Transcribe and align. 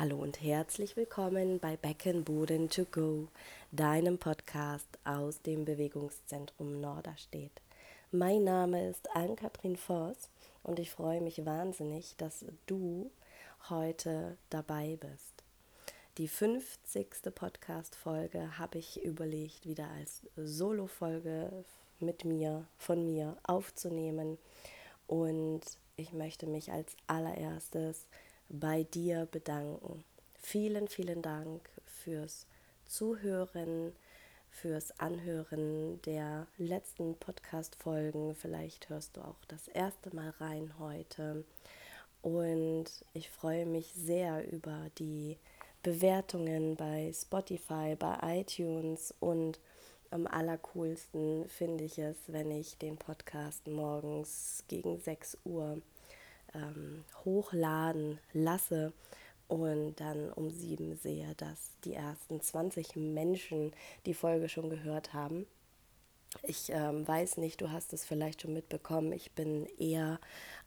Hallo 0.00 0.16
und 0.16 0.40
herzlich 0.40 0.96
willkommen 0.96 1.58
bei 1.58 1.76
Beckenboden 1.76 2.70
to 2.70 2.86
Go, 2.86 3.28
deinem 3.70 4.16
Podcast 4.16 4.88
aus 5.04 5.42
dem 5.42 5.66
Bewegungszentrum 5.66 6.80
Norderstedt. 6.80 7.52
Mein 8.10 8.44
Name 8.44 8.88
ist 8.88 9.14
Ann-Kathrin 9.14 9.76
Voss 9.76 10.30
und 10.62 10.78
ich 10.78 10.90
freue 10.90 11.20
mich 11.20 11.44
wahnsinnig, 11.44 12.14
dass 12.16 12.46
du 12.64 13.10
heute 13.68 14.38
dabei 14.48 14.96
bist. 14.98 15.44
Die 16.16 16.28
50. 16.28 17.34
Podcast-Folge 17.34 18.56
habe 18.58 18.78
ich 18.78 19.04
überlegt, 19.04 19.66
wieder 19.66 19.90
als 19.90 20.22
Solo-Folge 20.34 21.62
mit 21.98 22.24
mir, 22.24 22.64
von 22.78 23.04
mir 23.04 23.36
aufzunehmen. 23.42 24.38
Und 25.06 25.60
ich 25.96 26.14
möchte 26.14 26.46
mich 26.46 26.72
als 26.72 26.96
allererstes 27.06 28.06
bei 28.50 28.82
dir 28.82 29.26
bedanken. 29.30 30.04
Vielen, 30.38 30.88
vielen 30.88 31.22
Dank 31.22 31.68
fürs 31.86 32.46
Zuhören, 32.86 33.92
fürs 34.50 34.98
Anhören 34.98 36.02
der 36.02 36.46
letzten 36.58 37.14
Podcast-Folgen. 37.14 38.34
Vielleicht 38.34 38.88
hörst 38.88 39.16
du 39.16 39.20
auch 39.20 39.44
das 39.48 39.68
erste 39.68 40.14
Mal 40.14 40.30
rein 40.40 40.74
heute. 40.78 41.44
Und 42.22 42.86
ich 43.14 43.30
freue 43.30 43.64
mich 43.64 43.92
sehr 43.94 44.50
über 44.50 44.90
die 44.98 45.38
Bewertungen 45.82 46.76
bei 46.76 47.12
Spotify, 47.14 47.96
bei 47.98 48.40
iTunes 48.40 49.14
und 49.20 49.58
am 50.10 50.26
allercoolsten 50.26 51.48
finde 51.48 51.84
ich 51.84 51.98
es, 51.98 52.16
wenn 52.26 52.50
ich 52.50 52.76
den 52.78 52.96
Podcast 52.96 53.68
morgens 53.68 54.64
gegen 54.66 54.98
6 54.98 55.38
Uhr 55.44 55.80
ähm, 56.54 57.04
hochladen 57.24 58.18
lasse 58.32 58.92
und 59.48 59.96
dann 59.96 60.32
um 60.32 60.50
sieben 60.50 60.96
sehe, 60.96 61.34
dass 61.36 61.72
die 61.84 61.94
ersten 61.94 62.40
20 62.40 62.96
Menschen 62.96 63.72
die 64.06 64.14
Folge 64.14 64.48
schon 64.48 64.70
gehört 64.70 65.12
haben. 65.12 65.46
Ich 66.42 66.70
ähm, 66.70 67.06
weiß 67.06 67.38
nicht, 67.38 67.60
du 67.60 67.72
hast 67.72 67.92
es 67.92 68.04
vielleicht 68.04 68.42
schon 68.42 68.52
mitbekommen, 68.52 69.12
ich 69.12 69.32
bin 69.32 69.66
eher 69.78 70.20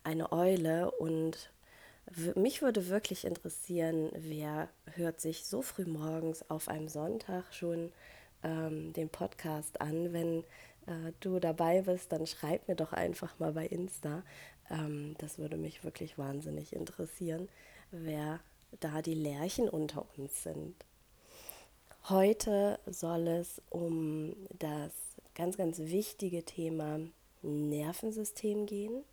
eine 0.04 0.34
Eule 0.34 0.92
und 0.92 1.54
mich 2.36 2.61
würde 2.61 2.89
wirklich 2.89 3.23
interessieren, 3.23 4.11
wer 4.14 4.67
hört 4.95 5.22
sich 5.22 5.45
so 5.45 5.61
früh 5.61 5.86
morgens 5.86 6.50
auf 6.50 6.67
einem 6.67 6.89
Sonntag 6.89 7.45
schon 7.54 7.94
ähm, 8.44 8.92
den 8.94 9.09
Podcast 9.09 9.80
an. 9.80 10.11
Wenn 10.11 10.39
äh, 10.86 11.14
du 11.22 11.39
dabei 11.39 11.81
bist, 11.81 12.11
dann 12.11 12.28
schreib 12.28 12.67
mir 12.67 12.76
doch 12.76 12.92
einfach 12.94 13.39
mal 13.39 13.54
bei 13.54 13.66
Insta. 13.66 14.23
Ähm, 14.69 15.16
das 15.19 15.38
würde 15.38 15.58
mich 15.58 15.83
wirklich 15.83 16.17
wahnsinnig 16.17 16.73
interessieren, 16.73 17.50
wer 17.92 18.39
da 18.80 19.02
die 19.02 19.14
Lerchen 19.14 19.70
unter 19.70 20.05
uns 20.17 20.44
sind. 20.44 20.75
Heute 22.09 22.80
soll 22.86 23.28
es 23.28 23.61
um 23.70 24.36
das 24.59 24.92
ganz, 25.36 25.58
ganz 25.58 25.80
wichtige 25.80 26.44
Thema 26.44 27.00
Nervensystem 27.42 28.66
gehen. 28.66 29.03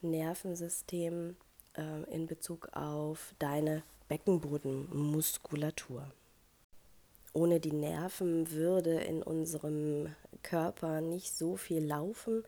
Nervensystem 0.00 1.36
äh, 1.76 2.02
in 2.12 2.26
Bezug 2.26 2.68
auf 2.72 3.34
deine 3.38 3.82
Beckenbodenmuskulatur. 4.08 6.06
Ohne 7.32 7.58
die 7.58 7.72
Nerven 7.72 8.50
würde 8.52 9.00
in 9.00 9.22
unserem 9.22 10.14
Körper 10.42 11.00
nicht 11.00 11.36
so 11.36 11.56
viel 11.56 11.84
laufen. 11.84 12.44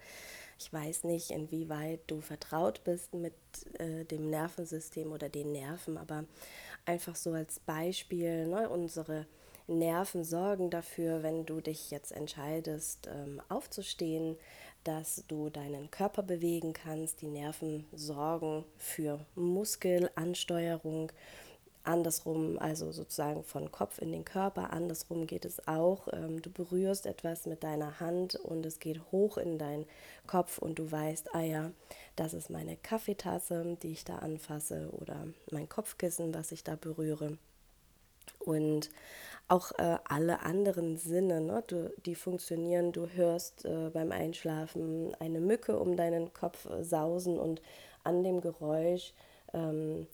Ich 0.58 0.72
weiß 0.72 1.04
nicht, 1.04 1.30
inwieweit 1.30 2.00
du 2.06 2.20
vertraut 2.20 2.82
bist 2.84 3.12
mit 3.14 3.34
äh, 3.78 4.04
dem 4.04 4.30
Nervensystem 4.30 5.12
oder 5.12 5.28
den 5.28 5.52
Nerven, 5.52 5.98
aber 5.98 6.24
einfach 6.86 7.16
so 7.16 7.32
als 7.32 7.60
Beispiel, 7.60 8.46
ne, 8.46 8.68
unsere 8.68 9.27
Nerven 9.66 10.24
sorgen 10.24 10.70
dafür, 10.70 11.22
wenn 11.22 11.44
du 11.44 11.60
dich 11.60 11.90
jetzt 11.90 12.12
entscheidest, 12.12 13.08
ähm, 13.12 13.42
aufzustehen, 13.48 14.36
dass 14.84 15.24
du 15.27 15.50
deinen 15.50 15.90
Körper 15.90 16.22
bewegen 16.22 16.72
kannst. 16.72 17.20
Die 17.20 17.27
Nerven 17.27 17.84
sorgen 17.92 18.64
für 18.77 19.27
Muskelansteuerung 19.34 21.11
andersrum, 21.86 22.58
also 22.58 22.92
sozusagen 22.92 23.45
von 23.45 23.70
Kopf 23.70 23.98
in 23.98 24.13
den 24.13 24.24
Körper, 24.24 24.73
andersrum 24.73 25.27
geht 25.27 25.45
es 25.45 25.67
auch. 25.67 26.08
Ähm, 26.13 26.42
du 26.42 26.51
berührst 26.51 27.07
etwas 27.07 27.47
mit 27.47 27.63
deiner 27.63 28.01
Hand 28.01 28.36
und 28.36 28.64
es 28.67 28.79
geht 28.79 29.01
hoch 29.13 29.39
in 29.39 29.58
deinen 29.58 29.86
Kopf 30.27 30.58
und 30.58 30.79
du 30.79 30.91
weißt, 30.91 31.35
ah 31.35 31.42
ja, 31.42 31.70
das 32.17 32.35
ist 32.35 32.51
meine 32.51 32.77
Kaffeetasse, 32.77 33.77
die 33.83 33.92
ich 33.92 34.05
da 34.05 34.17
anfasse 34.17 34.91
oder 34.92 35.27
mein 35.51 35.69
Kopfkissen, 35.69 36.35
was 36.35 36.52
ich 36.52 36.64
da 36.64 36.77
berühre. 36.77 37.39
Und 38.41 38.91
auch 39.48 39.73
äh, 39.79 39.98
alle 40.05 40.42
anderen 40.42 40.96
Sinne, 40.96 41.41
ne, 41.41 41.63
du, 41.67 41.92
die 42.05 42.17
funktionieren. 42.17 42.92
Du 42.92 43.08
hörst 43.08 43.64
äh, 43.64 43.91
beim 43.91 44.11
Einschlafen 44.11 45.14
eine 45.20 45.41
Mücke 45.41 45.79
um 45.79 45.96
deinen 45.96 46.33
Kopf 46.33 46.67
äh, 46.67 46.83
sausen 46.83 47.39
und 47.39 47.63
an 48.02 48.25
dem 48.25 48.41
Geräusch 48.41 49.14
ähm, 49.52 50.07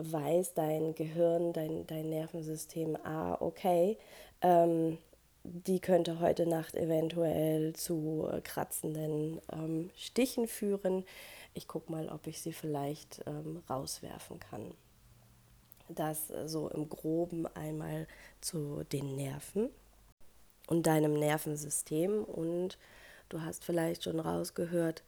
weiß 0.00 0.54
dein 0.54 0.94
Gehirn, 0.94 1.52
dein, 1.52 1.86
dein 1.86 2.08
Nervensystem, 2.08 2.96
ah, 3.04 3.36
okay, 3.40 3.98
ähm, 4.40 4.98
die 5.42 5.80
könnte 5.80 6.20
heute 6.20 6.46
Nacht 6.46 6.74
eventuell 6.74 7.72
zu 7.74 8.28
äh, 8.30 8.40
kratzenden 8.40 9.40
ähm, 9.52 9.90
Stichen 9.96 10.46
führen. 10.46 11.04
Ich 11.54 11.66
gucke 11.66 11.90
mal, 11.90 12.08
ob 12.08 12.26
ich 12.26 12.40
sie 12.40 12.52
vielleicht 12.52 13.22
ähm, 13.26 13.62
rauswerfen 13.68 14.38
kann. 14.38 14.74
Das 15.88 16.30
äh, 16.30 16.48
so 16.48 16.68
im 16.68 16.88
groben 16.88 17.46
einmal 17.54 18.06
zu 18.40 18.84
den 18.92 19.16
Nerven 19.16 19.70
und 20.66 20.86
deinem 20.86 21.14
Nervensystem. 21.14 22.22
Und 22.24 22.78
du 23.28 23.40
hast 23.42 23.64
vielleicht 23.64 24.04
schon 24.04 24.20
rausgehört, 24.20 25.02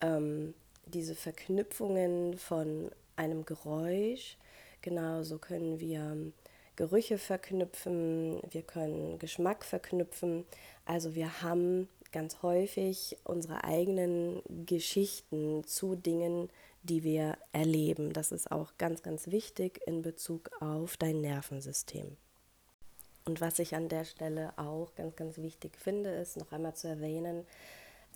ähm, 0.00 0.54
diese 0.86 1.14
Verknüpfungen 1.14 2.38
von 2.38 2.90
einem 3.18 3.44
Geräusch. 3.44 4.36
Genauso 4.80 5.38
können 5.38 5.80
wir 5.80 6.32
Gerüche 6.76 7.18
verknüpfen, 7.18 8.40
wir 8.48 8.62
können 8.62 9.18
Geschmack 9.18 9.64
verknüpfen. 9.64 10.44
Also 10.84 11.14
wir 11.14 11.42
haben 11.42 11.88
ganz 12.12 12.42
häufig 12.42 13.16
unsere 13.24 13.64
eigenen 13.64 14.42
Geschichten 14.64 15.64
zu 15.64 15.96
Dingen, 15.96 16.48
die 16.82 17.02
wir 17.02 17.36
erleben. 17.52 18.12
Das 18.12 18.32
ist 18.32 18.50
auch 18.52 18.72
ganz, 18.78 19.02
ganz 19.02 19.26
wichtig 19.26 19.80
in 19.86 20.02
Bezug 20.02 20.50
auf 20.60 20.96
dein 20.96 21.20
Nervensystem. 21.20 22.16
Und 23.24 23.40
was 23.40 23.58
ich 23.58 23.74
an 23.74 23.88
der 23.88 24.04
Stelle 24.04 24.56
auch 24.56 24.94
ganz, 24.94 25.16
ganz 25.16 25.36
wichtig 25.38 25.76
finde, 25.76 26.10
ist 26.10 26.36
noch 26.36 26.52
einmal 26.52 26.74
zu 26.74 26.88
erwähnen, 26.88 27.44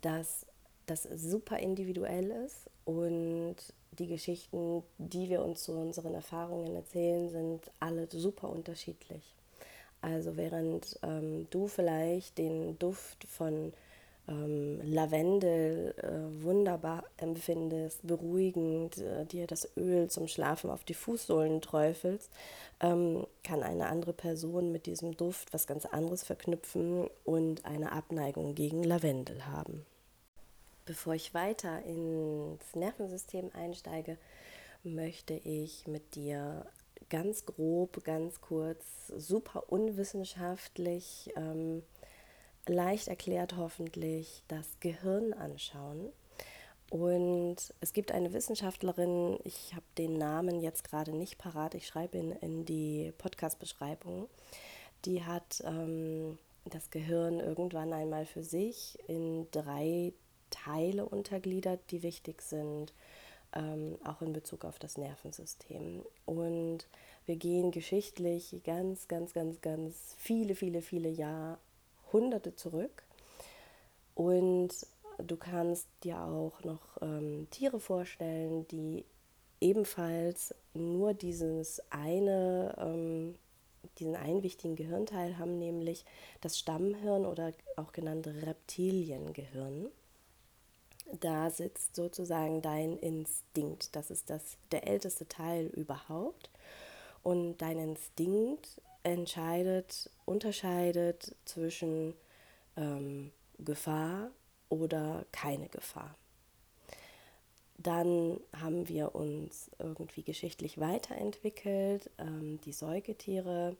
dass 0.01 0.45
das 0.85 1.03
super 1.03 1.59
individuell 1.59 2.31
ist 2.31 2.69
und 2.85 3.55
die 3.91 4.07
Geschichten, 4.07 4.83
die 4.97 5.29
wir 5.29 5.43
uns 5.43 5.63
zu 5.63 5.73
unseren 5.73 6.13
Erfahrungen 6.15 6.75
erzählen, 6.75 7.29
sind 7.29 7.71
alle 7.79 8.07
super 8.09 8.49
unterschiedlich. 8.49 9.35
Also 10.01 10.35
während 10.35 10.99
ähm, 11.03 11.47
du 11.49 11.67
vielleicht 11.67 12.37
den 12.37 12.77
Duft 12.79 13.23
von 13.25 13.71
ähm, 14.27 14.81
Lavendel 14.83 15.93
äh, 15.97 16.43
wunderbar 16.43 17.03
empfindest, 17.17 18.05
beruhigend, 18.05 18.97
äh, 18.97 19.25
dir 19.25 19.47
das 19.47 19.69
Öl 19.77 20.09
zum 20.09 20.27
Schlafen 20.27 20.69
auf 20.69 20.83
die 20.83 20.93
Fußsohlen 20.93 21.61
träufelst, 21.61 22.29
ähm, 22.79 23.25
kann 23.43 23.63
eine 23.63 23.87
andere 23.87 24.13
Person 24.13 24.71
mit 24.71 24.85
diesem 24.85 25.15
Duft 25.15 25.53
was 25.53 25.67
ganz 25.67 25.85
anderes 25.85 26.23
verknüpfen 26.23 27.07
und 27.23 27.65
eine 27.65 27.91
Abneigung 27.91 28.55
gegen 28.55 28.83
Lavendel 28.83 29.45
haben. 29.45 29.85
Bevor 30.85 31.13
ich 31.13 31.33
weiter 31.33 31.81
ins 31.83 32.75
Nervensystem 32.75 33.51
einsteige, 33.53 34.17
möchte 34.83 35.33
ich 35.33 35.87
mit 35.87 36.15
dir 36.15 36.65
ganz 37.09 37.45
grob, 37.45 38.03
ganz 38.03 38.41
kurz, 38.41 39.07
super 39.07 39.71
unwissenschaftlich, 39.71 41.31
ähm, 41.37 41.83
leicht 42.67 43.07
erklärt 43.07 43.55
hoffentlich, 43.55 44.43
das 44.49 44.79
Gehirn 44.81 45.33
anschauen. 45.33 46.11
Und 46.89 47.55
es 47.79 47.93
gibt 47.93 48.11
eine 48.11 48.33
Wissenschaftlerin, 48.33 49.39
ich 49.45 49.73
habe 49.73 49.85
den 49.97 50.17
Namen 50.17 50.59
jetzt 50.59 50.83
gerade 50.83 51.11
nicht 51.11 51.37
parat, 51.37 51.75
ich 51.75 51.87
schreibe 51.87 52.17
ihn 52.17 52.31
in 52.33 52.65
die 52.65 53.13
Podcast-Beschreibung, 53.17 54.27
die 55.05 55.23
hat 55.23 55.63
ähm, 55.65 56.37
das 56.65 56.91
Gehirn 56.91 57.39
irgendwann 57.39 57.93
einmal 57.93 58.25
für 58.25 58.43
sich 58.43 58.99
in 59.07 59.49
drei 59.51 60.13
Teile 60.53 61.05
untergliedert, 61.05 61.79
die 61.89 62.03
wichtig 62.03 62.41
sind, 62.41 62.93
ähm, 63.55 63.97
auch 64.03 64.21
in 64.21 64.33
Bezug 64.33 64.65
auf 64.65 64.79
das 64.79 64.97
Nervensystem. 64.97 66.03
Und 66.25 66.87
wir 67.25 67.35
gehen 67.35 67.71
geschichtlich 67.71 68.61
ganz, 68.63 69.07
ganz, 69.07 69.33
ganz, 69.33 69.61
ganz 69.61 70.15
viele, 70.17 70.55
viele, 70.55 70.81
viele 70.81 71.09
Jahrhunderte 71.09 72.55
zurück. 72.55 73.03
Und 74.15 74.69
du 75.17 75.37
kannst 75.37 75.87
dir 76.03 76.19
auch 76.19 76.63
noch 76.63 77.01
ähm, 77.01 77.47
Tiere 77.49 77.79
vorstellen, 77.79 78.67
die 78.67 79.05
ebenfalls 79.61 80.53
nur 80.73 81.13
dieses 81.13 81.81
eine, 81.89 82.75
ähm, 82.77 83.35
diesen 83.99 84.15
einen 84.15 84.43
wichtigen 84.43 84.75
Gehirnteil 84.75 85.37
haben, 85.37 85.57
nämlich 85.57 86.05
das 86.41 86.59
Stammhirn 86.59 87.25
oder 87.25 87.53
auch 87.77 87.93
genannte 87.93 88.45
Reptiliengehirn. 88.45 89.89
Da 91.11 91.49
sitzt 91.49 91.95
sozusagen 91.95 92.61
dein 92.61 92.97
Instinkt. 92.97 93.95
Das 93.95 94.09
ist 94.09 94.29
das, 94.29 94.57
der 94.71 94.87
älteste 94.87 95.27
Teil 95.27 95.67
überhaupt. 95.67 96.49
Und 97.21 97.57
dein 97.57 97.79
Instinkt 97.79 98.81
entscheidet, 99.03 100.09
unterscheidet 100.25 101.35
zwischen 101.45 102.13
ähm, 102.75 103.31
Gefahr 103.59 104.31
oder 104.69 105.25
keine 105.31 105.69
Gefahr. 105.69 106.15
Dann 107.77 108.39
haben 108.57 108.87
wir 108.87 109.13
uns 109.13 109.69
irgendwie 109.77 110.23
geschichtlich 110.23 110.79
weiterentwickelt. 110.79 112.09
Ähm, 112.17 112.59
die 112.61 112.71
Säugetiere, 112.71 113.75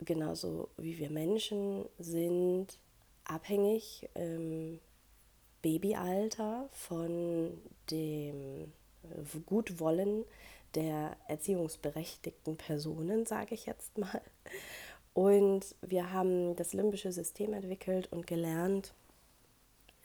genauso 0.00 0.68
wie 0.76 0.98
wir 0.98 1.10
Menschen, 1.10 1.86
sind 1.98 2.78
abhängig 3.24 4.08
im 4.14 4.80
Babyalter 5.64 6.68
von 6.72 7.58
dem 7.90 8.70
Gutwollen 9.46 10.26
der 10.74 11.16
erziehungsberechtigten 11.26 12.58
Personen, 12.58 13.24
sage 13.24 13.54
ich 13.54 13.64
jetzt 13.64 13.96
mal. 13.96 14.20
Und 15.14 15.74
wir 15.80 16.12
haben 16.12 16.54
das 16.56 16.74
limbische 16.74 17.12
System 17.12 17.54
entwickelt 17.54 18.12
und 18.12 18.26
gelernt, 18.26 18.92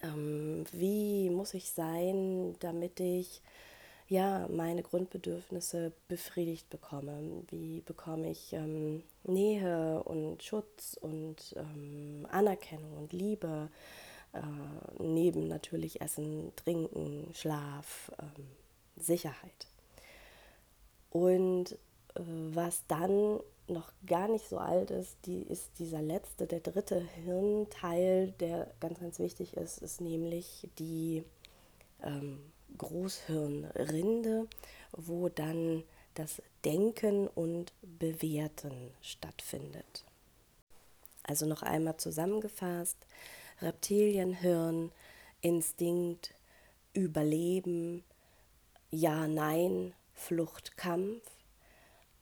ähm, 0.02 0.64
wie 0.72 1.30
muss 1.30 1.54
ich 1.54 1.72
sein, 1.72 2.56
damit 2.60 3.02
ich 3.02 3.42
ja 4.08 4.48
meine 4.50 4.82
Grundbedürfnisse 4.82 5.92
befriedigt 6.08 6.70
bekomme. 6.70 7.44
Wie 7.50 7.82
bekomme 7.82 8.32
ich 8.32 8.54
ähm, 8.54 9.04
Nähe 9.24 10.04
und 10.04 10.42
Schutz 10.42 10.98
und 11.02 11.54
ähm, 11.58 12.26
Anerkennung 12.32 12.96
und 12.96 13.12
Liebe, 13.12 13.70
äh, 14.34 14.42
neben 15.02 15.48
natürlich 15.48 16.02
Essen, 16.02 16.52
Trinken, 16.56 17.34
Schlaf, 17.34 18.12
ähm, 18.20 18.48
Sicherheit. 18.98 19.68
Und 21.10 21.74
äh, 22.16 22.22
was 22.22 22.86
dann 22.88 23.40
noch 23.68 23.92
gar 24.06 24.28
nicht 24.28 24.48
so 24.50 24.58
alt 24.58 24.92
ist, 24.92 25.16
die 25.26 25.44
ist 25.44 25.72
dieser 25.80 26.02
letzte, 26.02 26.48
der 26.48 26.60
dritte 26.60 27.00
Hirnteil, 27.24 28.34
der 28.40 28.72
ganz, 28.80 29.00
ganz 29.00 29.20
wichtig 29.20 29.56
ist, 29.56 29.80
ist 29.80 30.02
nämlich 30.02 30.68
die 30.80 31.24
ähm, 32.04 32.40
Großhirnrinde, 32.78 34.48
wo 34.92 35.30
dann 35.30 35.84
das 36.16 36.42
Denken 36.66 37.28
und 37.28 37.72
Bewerten 37.82 38.92
stattfindet. 39.02 40.04
Also 41.24 41.46
noch 41.46 41.62
einmal 41.62 41.98
zusammengefasst, 41.98 42.98
Reptilienhirn, 43.62 44.92
Instinkt, 45.42 46.34
Überleben, 46.94 48.04
Ja, 48.92 49.28
Nein, 49.28 49.94
Flucht, 50.14 50.78
Kampf, 50.78 51.24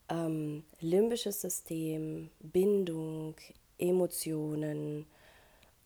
ähm, 0.09 0.63
limbisches 0.79 1.41
System, 1.41 2.29
Bindung, 2.39 3.35
Emotionen 3.77 5.05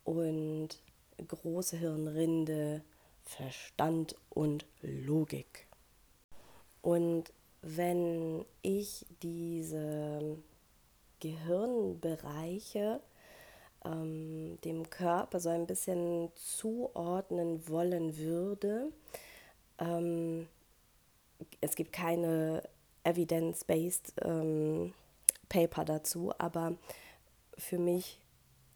und 0.03 0.69
große 1.27 1.77
Hirnrinde, 1.77 2.83
Verstand 3.23 4.15
und 4.29 4.65
Logik. 4.81 5.67
Und 6.81 7.31
wenn 7.61 8.45
ich 8.61 9.05
diese 9.21 10.37
Gehirnbereiche 11.19 13.01
ähm, 13.85 14.59
dem 14.63 14.89
Körper 14.89 15.39
so 15.39 15.49
ein 15.49 15.67
bisschen 15.67 16.29
zuordnen 16.35 17.67
wollen 17.67 18.17
würde, 18.17 18.91
ähm, 19.79 20.47
es 21.59 21.75
gibt 21.75 21.93
keine 21.93 22.63
evidence-based 23.03 24.13
ähm, 24.23 24.93
Paper 25.49 25.85
dazu, 25.85 26.33
aber 26.37 26.75
für 27.57 27.77
mich 27.77 28.19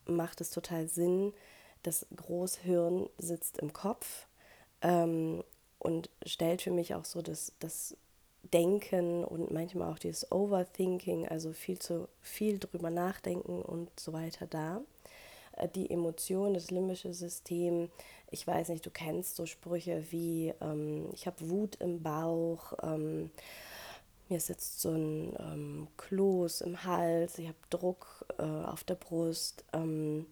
macht 0.05 0.41
es 0.41 0.49
total 0.49 0.87
Sinn, 0.87 1.33
das 1.83 2.05
Großhirn 2.15 3.09
sitzt 3.17 3.59
im 3.59 3.73
Kopf 3.73 4.27
ähm, 4.81 5.43
und 5.79 6.09
stellt 6.25 6.61
für 6.61 6.71
mich 6.71 6.95
auch 6.95 7.05
so 7.05 7.21
das, 7.21 7.53
das 7.59 7.95
Denken 8.53 9.23
und 9.23 9.51
manchmal 9.51 9.91
auch 9.91 9.99
dieses 9.99 10.31
Overthinking, 10.31 11.27
also 11.27 11.51
viel 11.51 11.79
zu 11.79 12.07
viel 12.21 12.59
drüber 12.59 12.89
nachdenken 12.89 13.61
und 13.61 13.99
so 13.99 14.13
weiter 14.13 14.45
da. 14.47 14.81
Äh, 15.57 15.67
die 15.69 15.89
Emotion, 15.89 16.53
das 16.53 16.71
limbische 16.71 17.13
System, 17.13 17.89
ich 18.31 18.45
weiß 18.45 18.69
nicht, 18.69 18.85
du 18.85 18.89
kennst 18.89 19.35
so 19.35 19.45
Sprüche 19.45 20.03
wie 20.11 20.53
ähm, 20.61 21.09
ich 21.13 21.27
habe 21.27 21.49
Wut 21.49 21.75
im 21.75 22.01
Bauch, 22.01 22.73
ähm, 22.83 23.31
mir 24.27 24.39
sitzt 24.39 24.81
so 24.81 24.89
ein 24.89 25.35
ähm, 25.39 25.87
Kloß 25.97 26.61
im 26.61 26.83
Hals, 26.83 27.37
ich 27.37 27.47
habe 27.47 27.57
Druck 27.69 28.25
äh, 28.39 28.43
auf 28.43 28.83
der 28.83 28.95
Brust, 28.95 29.63
ähm, 29.73 30.25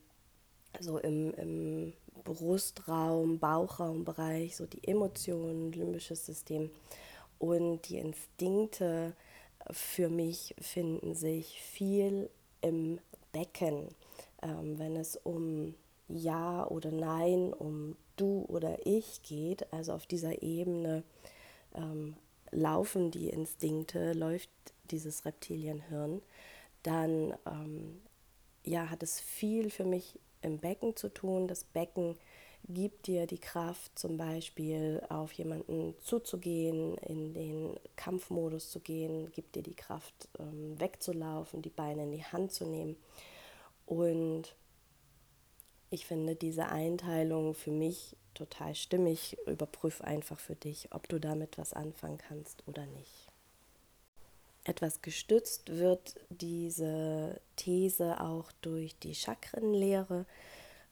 so 0.80 0.98
im, 0.98 1.34
im 1.36 1.94
Brustraum, 2.24 3.38
Bauchraumbereich, 3.38 4.56
so 4.56 4.66
die 4.66 4.88
Emotionen, 4.88 5.72
limbisches 5.72 6.26
System. 6.26 6.72
Und 7.38 7.90
die 7.90 7.98
Instinkte 7.98 9.14
für 9.70 10.10
mich 10.10 10.56
finden 10.60 11.14
sich 11.14 11.62
viel 11.62 12.30
im 12.62 13.00
Becken, 13.32 13.90
ähm, 14.44 14.78
wenn 14.78 14.96
es 14.96 15.16
um 15.16 15.76
Ja 16.08 16.68
oder 16.68 16.92
Nein, 16.92 17.54
um 17.54 17.96
Du 18.16 18.46
oder 18.48 18.86
Ich 18.86 19.24
geht, 19.24 19.72
also 19.74 19.94
auf 19.94 20.06
dieser 20.06 20.44
Ebene 20.44 21.04
ähm, 21.74 22.16
laufen 22.52 23.10
die 23.12 23.30
Instinkte, 23.30 24.14
läuft 24.14 24.50
dieses 24.92 25.26
Reptilienhirn, 25.26 26.22
dann 26.84 27.34
ähm, 27.48 28.02
ja, 28.64 28.90
hat 28.90 29.04
es 29.04 29.20
viel 29.20 29.70
für 29.70 29.86
mich 29.86 30.20
im 30.42 30.60
Becken 30.60 30.96
zu 30.96 31.10
tun. 31.10 31.48
Das 31.48 31.64
Becken 31.64 32.18
gibt 32.68 33.08
dir 33.08 33.28
die 33.28 33.40
Kraft, 33.40 33.98
zum 33.98 34.18
Beispiel 34.18 35.02
auf 35.10 35.32
jemanden 35.34 35.96
zuzugehen, 36.00 36.98
in 37.00 37.34
den 37.34 37.76
Kampfmodus 37.96 38.70
zu 38.70 38.80
gehen, 38.80 39.32
gibt 39.32 39.56
dir 39.56 39.64
die 39.64 39.76
Kraft, 39.76 40.30
ähm, 40.40 40.80
wegzulaufen, 40.80 41.62
die 41.62 41.70
Beine 41.70 42.04
in 42.04 42.12
die 42.12 42.24
Hand 42.24 42.52
zu 42.52 42.66
nehmen. 42.66 42.96
Und 43.86 44.56
ich 45.90 46.06
finde 46.06 46.36
diese 46.36 46.68
Einteilung 46.68 47.54
für 47.54 47.72
mich 47.72 48.16
total 48.34 48.76
stimmig. 48.76 49.38
Überprüf 49.46 50.02
einfach 50.02 50.40
für 50.40 50.56
dich, 50.56 50.88
ob 50.92 51.08
du 51.08 51.20
damit 51.20 51.58
was 51.58 51.74
anfangen 51.74 52.18
kannst 52.18 52.68
oder 52.68 52.86
nicht. 52.86 53.28
Etwas 54.66 55.02
gestützt 55.02 55.78
wird 55.78 56.16
diese 56.30 57.42
These 57.58 58.22
auch 58.22 58.52
durch 58.62 58.98
die 58.98 59.14
Chakrenlehre. 59.14 60.26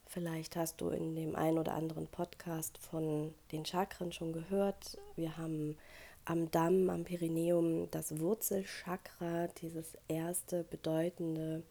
Vielleicht 0.05 0.57
hast 0.57 0.81
du 0.81 0.89
in 0.89 1.15
dem 1.15 1.38
einen 1.38 1.57
oder 1.57 1.74
anderen 1.74 2.07
Podcast 2.07 2.77
von 2.77 3.33
den 3.53 3.65
Chakren 3.65 4.12
schon 4.12 4.33
gehört. 4.33 4.98
Wir 5.15 5.38
haben 5.38 5.77
am 6.25 6.51
Damm, 6.51 6.89
am 6.89 7.05
Perineum 7.05 7.89
das 7.91 8.19
Wurzelchakra, 8.19 9.48
dieses 9.62 9.98
erste 10.10 10.65
bedeutende 10.65 11.63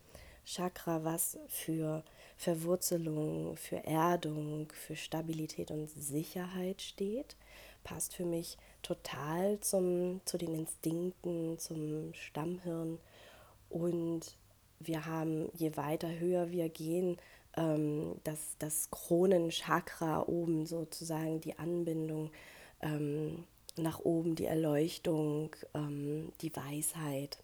Chakra, 0.45 1.05
was 1.05 1.39
für 1.49 2.03
Verwurzelung, 2.37 3.57
für 3.57 3.85
Erdung, 3.85 4.73
für 4.73 4.97
Stabilität 4.97 5.71
und 5.71 5.91
Sicherheit 5.91 6.83
steht. 6.83 7.37
Passt 7.85 8.15
für 8.15 8.25
mich 8.25 8.59
total 8.83 9.61
zum, 9.61 10.21
zu 10.25 10.39
den 10.39 10.55
Instinkten, 10.55 11.59
zum 11.59 12.13
Stammhirn. 12.15 12.99
Und 13.69 14.37
wir 14.79 15.07
haben, 15.07 15.51
je 15.55 15.77
weiter 15.77 16.19
höher 16.19 16.51
wir 16.51 16.69
gehen, 16.69 17.19
ähm, 17.57 18.17
das, 18.25 18.57
das 18.59 18.91
Kronenchakra 18.91 20.23
oben 20.27 20.67
sozusagen, 20.67 21.41
die 21.41 21.59
Anbindung 21.59 22.31
ähm, 22.81 23.45
nach 23.77 24.01
oben, 24.01 24.35
die 24.35 24.47
Erleuchtung, 24.47 25.55
ähm, 25.75 26.33
die 26.41 26.55
Weisheit, 26.55 27.43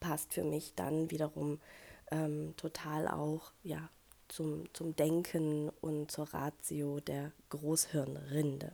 passt 0.00 0.34
für 0.34 0.44
mich 0.44 0.74
dann 0.74 1.10
wiederum 1.10 1.60
ähm, 2.14 2.54
total 2.56 3.08
auch 3.08 3.52
ja, 3.62 3.88
zum, 4.28 4.72
zum 4.72 4.94
Denken 4.96 5.70
und 5.80 6.10
zur 6.10 6.32
Ratio 6.32 7.00
der 7.00 7.32
Großhirnrinde. 7.50 8.72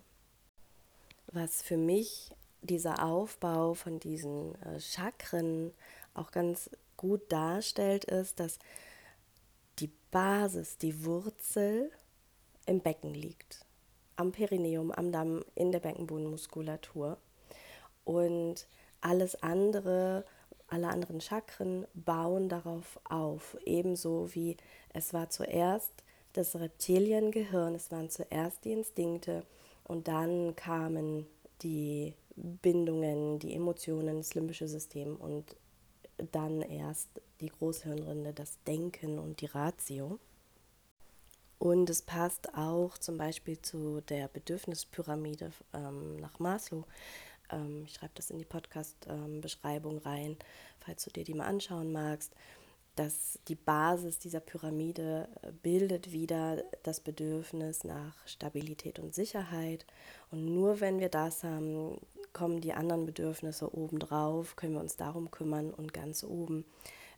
Was 1.33 1.63
für 1.63 1.77
mich 1.77 2.33
dieser 2.63 3.05
Aufbau 3.05 3.75
von 3.75 3.99
diesen 3.99 4.55
äh, 4.63 4.79
Chakren 4.81 5.73
auch 6.13 6.31
ganz 6.31 6.71
gut 6.97 7.33
darstellt, 7.33 8.05
ist, 8.05 8.41
dass 8.41 8.59
die 9.79 9.91
Basis, 10.11 10.77
die 10.77 11.05
Wurzel 11.05 11.91
im 12.67 12.81
Becken 12.81 13.15
liegt. 13.15 13.65
Am 14.17 14.33
Perineum, 14.33 14.93
am 14.93 15.13
Damm, 15.13 15.43
in 15.55 15.73
der 15.73 15.81
Beckenbodenmuskulatur. 15.81 17.17
Und 18.05 18.67
alles 19.01 19.43
andere, 19.43 20.27
alle 20.71 20.89
anderen 20.89 21.21
Chakren 21.21 21.87
bauen 21.95 22.49
darauf 22.49 23.01
auf. 23.05 23.57
Ebenso 23.65 24.35
wie 24.35 24.57
es 24.93 25.13
war 25.13 25.31
zuerst 25.31 25.93
das 26.33 26.57
Reptiliengehirn, 26.57 27.75
es 27.75 27.91
waren 27.91 28.09
zuerst 28.09 28.65
die 28.65 28.73
Instinkte 28.73 29.45
und 29.85 30.09
dann 30.09 30.55
kamen 30.55 31.27
die 31.63 32.15
Bindungen, 32.37 33.39
die 33.39 33.55
Emotionen, 33.55 34.19
das 34.19 34.35
limbische 34.35 34.69
System 34.69 35.17
und 35.17 35.57
dann 36.33 36.63
erst 36.63 37.09
die 37.41 37.49
Großhirnrinde, 37.49 38.33
das 38.33 38.63
Denken 38.65 39.19
und 39.19 39.41
die 39.41 39.47
Ratio. 39.47 40.19
Und 41.59 41.91
es 41.91 42.01
passt 42.01 42.55
auch 42.55 42.97
zum 42.97 43.19
Beispiel 43.19 43.61
zu 43.61 44.01
der 44.01 44.29
Bedürfnispyramide 44.29 45.51
ähm, 45.75 46.17
nach 46.17 46.39
Maslow. 46.39 46.85
Ähm, 47.53 47.85
ich 47.87 47.95
schreibe 47.95 48.13
das 48.15 48.31
in 48.31 48.39
die 48.39 48.45
Podcast-Beschreibung 48.45 49.99
rein, 49.99 50.37
falls 50.81 51.05
du 51.05 51.11
dir 51.11 51.25
die 51.25 51.35
mal 51.35 51.47
anschauen 51.47 51.93
magst 51.93 52.35
dass 52.97 53.39
die 53.49 53.55
Basis 53.55 54.19
dieser 54.19 54.41
Pyramide 54.41 55.29
äh, 55.43 55.53
bildet 55.53 56.13
wieder 56.13 56.63
das 56.83 57.01
Bedürfnis 57.01 57.85
nach 57.85 58.15
Stabilität 58.27 58.99
und 58.99 59.15
Sicherheit. 59.15 59.87
Und 60.31 60.45
nur 60.45 60.81
wenn 60.81 60.99
wir 60.99 61.09
das 61.09 61.43
haben, 61.43 61.99
kommen 62.33 62.61
die 62.61 62.75
anderen 62.75 63.07
Bedürfnisse 63.07 63.75
obendrauf, 63.75 64.57
können 64.57 64.75
wir 64.75 64.81
uns 64.81 64.97
darum 64.97 65.31
kümmern 65.31 65.73
und 65.73 65.95
ganz 65.95 66.25
oben 66.25 66.65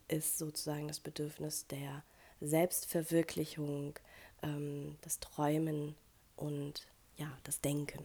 ist 0.06 0.38
sozusagen 0.38 0.88
das 0.88 1.00
Bedürfnis 1.00 1.66
der 1.66 2.04
Selbstverwirklichung, 2.40 3.98
ähm, 4.42 4.96
das 5.00 5.20
Träumen 5.20 5.94
und 6.36 6.86
ja, 7.16 7.30
das 7.44 7.60
Denken. 7.60 8.04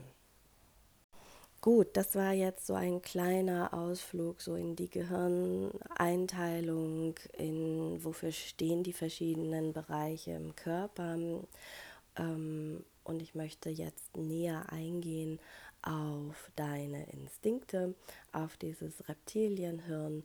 Gut, 1.60 1.96
das 1.96 2.14
war 2.14 2.32
jetzt 2.32 2.68
so 2.68 2.74
ein 2.74 3.02
kleiner 3.02 3.74
Ausflug 3.74 4.40
so 4.40 4.54
in 4.54 4.76
die 4.76 4.88
Gehirneinteilung, 4.88 7.16
in 7.36 8.04
wofür 8.04 8.30
stehen 8.30 8.84
die 8.84 8.92
verschiedenen 8.92 9.72
Bereiche 9.72 10.30
im 10.32 10.54
Körper. 10.54 11.18
Ähm, 12.16 12.84
und 13.02 13.22
ich 13.22 13.34
möchte 13.34 13.70
jetzt 13.70 14.16
näher 14.16 14.70
eingehen 14.70 15.40
auf 15.82 16.52
deine 16.54 17.10
Instinkte, 17.10 17.94
auf 18.32 18.56
dieses 18.56 19.08
Reptilienhirn 19.08 20.22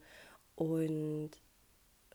und 0.55 1.31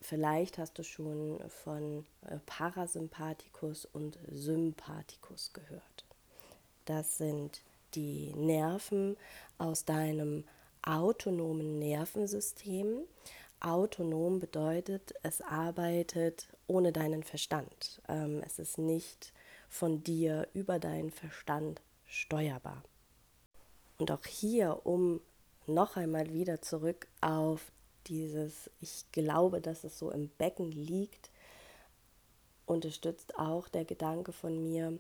vielleicht 0.01 0.59
hast 0.59 0.79
du 0.79 0.85
schon 0.85 1.41
von 1.49 2.07
äh, 2.27 2.39
Parasympathikus 2.47 3.85
und 3.87 4.17
Sympathikus 4.31 5.53
gehört. 5.53 6.05
Das 6.85 7.19
sind 7.19 7.63
die 7.95 8.33
Nerven 8.35 9.16
aus 9.59 9.85
deinem 9.85 10.45
autonomen 10.83 11.78
Nervensystem. 11.78 13.00
Autonom 13.61 14.38
bedeutet, 14.38 15.14
es 15.23 15.40
arbeitet 15.40 16.49
ohne 16.66 16.92
deinen 16.92 17.25
Verstand. 17.25 18.00
Ähm, 18.09 18.42
es 18.47 18.59
ist 18.59 18.78
nicht 18.78 19.33
von 19.68 20.02
dir 20.02 20.49
über 20.54 20.78
deinen 20.78 21.11
Verstand 21.11 21.83
steuerbar. 22.07 22.83
Und 23.99 24.11
auch 24.11 24.25
hier, 24.25 24.80
um 24.85 25.21
noch 25.66 25.97
einmal 25.97 26.33
wieder 26.33 26.62
zurück 26.62 27.09
auf 27.21 27.73
dieses, 28.07 28.71
ich 28.80 29.04
glaube, 29.12 29.61
dass 29.61 29.85
es 29.85 29.99
so 29.99 30.11
im 30.11 30.28
Becken 30.38 30.71
liegt, 30.71 31.30
unterstützt 32.64 33.38
auch 33.38 33.68
der 33.68 33.85
Gedanke 33.85 34.33
von 34.33 34.62
mir, 34.62 34.99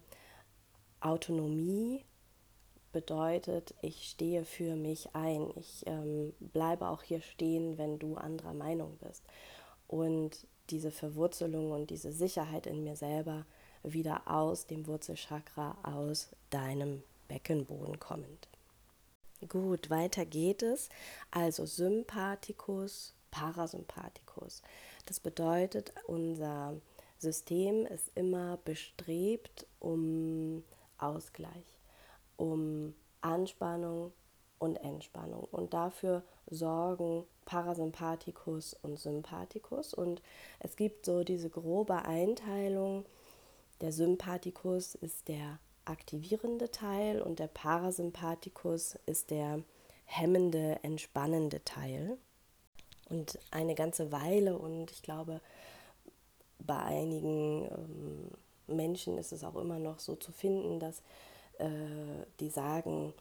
Autonomie 1.00 2.04
bedeutet, 2.92 3.74
ich 3.82 4.08
stehe 4.08 4.44
für 4.44 4.76
mich 4.76 5.14
ein. 5.14 5.50
Ich 5.56 5.84
ähm, 5.86 6.32
bleibe 6.40 6.88
auch 6.88 7.02
hier 7.02 7.20
stehen, 7.20 7.78
wenn 7.78 7.98
du 7.98 8.16
anderer 8.16 8.54
Meinung 8.54 8.96
bist. 8.98 9.22
Und 9.86 10.46
diese 10.70 10.90
Verwurzelung 10.90 11.72
und 11.72 11.90
diese 11.90 12.12
Sicherheit 12.12 12.66
in 12.66 12.84
mir 12.84 12.96
selber 12.96 13.46
wieder 13.82 14.22
aus 14.26 14.66
dem 14.66 14.86
Wurzelchakra, 14.86 15.78
aus 15.82 16.28
deinem 16.50 17.02
Beckenboden 17.28 17.98
kommend. 17.98 18.48
Gut, 19.48 19.88
weiter 19.88 20.26
geht 20.26 20.62
es. 20.62 20.88
Also 21.30 21.64
Sympathikus, 21.64 23.14
Parasympathikus. 23.30 24.62
Das 25.06 25.20
bedeutet, 25.20 25.92
unser 26.06 26.74
System 27.18 27.86
ist 27.86 28.10
immer 28.14 28.58
bestrebt 28.64 29.66
um 29.78 30.64
Ausgleich 30.98 31.77
um 32.38 32.94
Anspannung 33.20 34.12
und 34.58 34.76
Entspannung. 34.76 35.44
Und 35.50 35.74
dafür 35.74 36.22
sorgen 36.46 37.24
Parasympathikus 37.44 38.74
und 38.82 38.98
Sympathikus. 38.98 39.92
Und 39.92 40.22
es 40.60 40.76
gibt 40.76 41.04
so 41.04 41.24
diese 41.24 41.50
grobe 41.50 42.04
Einteilung. 42.06 43.04
Der 43.80 43.92
Sympathikus 43.92 44.94
ist 44.94 45.28
der 45.28 45.58
aktivierende 45.84 46.70
Teil 46.70 47.22
und 47.22 47.38
der 47.38 47.46
Parasympathikus 47.48 48.98
ist 49.06 49.30
der 49.30 49.62
hemmende, 50.04 50.78
entspannende 50.82 51.64
Teil. 51.64 52.18
Und 53.08 53.38
eine 53.50 53.74
ganze 53.74 54.12
Weile, 54.12 54.58
und 54.58 54.90
ich 54.90 55.02
glaube, 55.02 55.40
bei 56.58 56.78
einigen 56.78 57.64
ähm, 57.70 58.30
Menschen 58.76 59.16
ist 59.16 59.32
es 59.32 59.44
auch 59.44 59.56
immer 59.56 59.78
noch 59.78 59.98
so 59.98 60.14
zu 60.16 60.30
finden, 60.32 60.78
dass 60.78 61.02
äh, 61.58 62.26
die 62.40 62.50
sagen, 62.50 63.12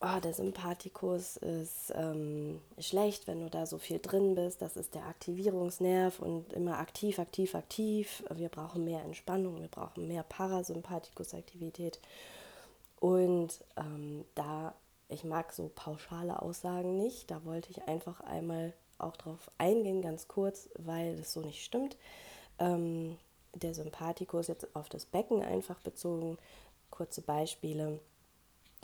oh, 0.00 0.20
der 0.22 0.32
Sympathikus 0.32 1.36
ist 1.36 1.92
ähm, 1.94 2.60
schlecht, 2.78 3.26
wenn 3.26 3.40
du 3.40 3.50
da 3.50 3.66
so 3.66 3.78
viel 3.78 3.98
drin 3.98 4.34
bist. 4.34 4.62
Das 4.62 4.76
ist 4.76 4.94
der 4.94 5.06
Aktivierungsnerv 5.06 6.20
und 6.20 6.52
immer 6.52 6.78
aktiv, 6.78 7.18
aktiv, 7.18 7.54
aktiv. 7.54 8.22
Wir 8.34 8.48
brauchen 8.48 8.84
mehr 8.84 9.02
Entspannung, 9.02 9.60
wir 9.60 9.68
brauchen 9.68 10.08
mehr 10.08 10.22
Parasympathikusaktivität. 10.22 12.00
Und 12.98 13.60
ähm, 13.76 14.24
da, 14.34 14.74
ich 15.08 15.24
mag 15.24 15.52
so 15.52 15.70
pauschale 15.74 16.40
Aussagen 16.40 16.96
nicht, 16.96 17.30
da 17.30 17.44
wollte 17.44 17.70
ich 17.70 17.82
einfach 17.82 18.20
einmal 18.20 18.72
auch 18.98 19.16
drauf 19.16 19.50
eingehen, 19.56 20.02
ganz 20.02 20.28
kurz, 20.28 20.68
weil 20.76 21.16
das 21.16 21.32
so 21.32 21.40
nicht 21.40 21.64
stimmt. 21.64 21.96
Ähm, 22.58 23.16
der 23.54 23.74
Sympathikus 23.74 24.48
jetzt 24.48 24.76
auf 24.76 24.88
das 24.88 25.06
Becken 25.06 25.42
einfach 25.42 25.80
bezogen 25.80 26.38
kurze 26.90 27.22
Beispiele. 27.22 28.00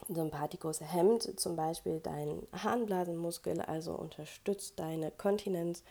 Sympathikus 0.08 0.80
hemmt 0.80 1.40
zum 1.40 1.56
Beispiel 1.56 2.00
deinen 2.00 2.46
Harnblasenmuskel, 2.52 3.60
also 3.62 3.92
unterstützt 3.92 4.78
deine 4.78 5.10
Kontinenz. 5.10 5.82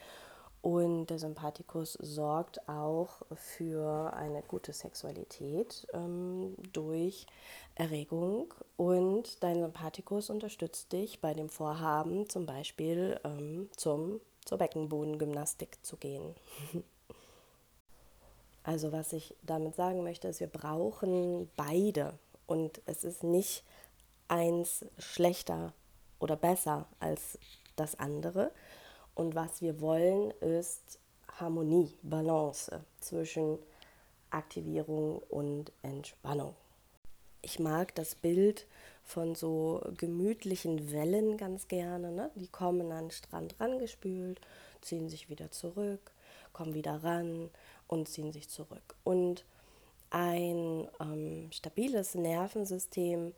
Und 0.62 1.08
der 1.12 1.20
Sympathikus 1.20 1.94
sorgt 1.94 2.68
auch 2.68 3.22
für 3.36 4.12
eine 4.14 4.42
gute 4.42 4.74
Sexualität 4.74 5.86
ähm, 5.94 6.56
durch 6.74 7.28
Erregung. 7.76 8.52
Und 8.76 9.44
dein 9.44 9.60
Sympathikus 9.60 10.32
unterstützt 10.32 10.92
dich 10.92 11.22
bei 11.22 11.36
dem 11.36 11.50
Vorhaben, 11.50 12.28
zum 12.30 12.48
Beispiel 12.48 13.20
ähm, 13.24 13.70
zum, 13.76 14.22
zur 14.44 14.58
Beckenbodengymnastik 14.58 15.78
zu 15.86 15.98
gehen. 15.98 16.34
Also 18.66 18.92
was 18.92 19.14
ich 19.14 19.36
damit 19.44 19.76
sagen 19.76 20.04
möchte, 20.04 20.28
ist, 20.28 20.40
wir 20.40 20.48
brauchen 20.48 21.50
beide 21.56 22.18
und 22.48 22.82
es 22.88 23.04
ist 23.04 23.24
nicht 23.24 23.64
eins 24.28 24.84
schlechter 24.98 25.74
oder 26.20 26.36
besser 26.36 26.88
als 27.00 27.38
das 27.76 28.00
andere. 28.00 28.52
Und 29.14 29.36
was 29.36 29.62
wir 29.62 29.82
wollen, 29.82 30.32
ist 30.42 30.98
Harmonie, 31.40 31.94
Balance 32.02 32.84
zwischen 33.00 33.60
Aktivierung 34.32 35.20
und 35.30 35.72
Entspannung. 35.84 36.56
Ich 37.44 37.60
mag 37.60 37.94
das 37.94 38.16
Bild 38.16 38.66
von 39.04 39.36
so 39.36 39.84
gemütlichen 39.96 40.92
Wellen 40.92 41.38
ganz 41.38 41.68
gerne. 41.68 42.12
Ne? 42.12 42.32
Die 42.34 42.48
kommen 42.48 42.92
an 42.92 43.06
den 43.06 43.12
Strand 43.12 43.60
rangespült, 43.60 44.42
ziehen 44.82 45.08
sich 45.08 45.30
wieder 45.30 45.52
zurück, 45.52 46.12
kommen 46.52 46.74
wieder 46.74 47.04
ran 47.04 47.52
und 47.88 48.08
ziehen 48.08 48.32
sich 48.32 48.50
zurück. 48.50 48.96
Und 49.04 49.46
ein 50.10 50.88
ähm, 51.00 51.52
stabiles 51.52 52.16
Nervensystem 52.16 53.34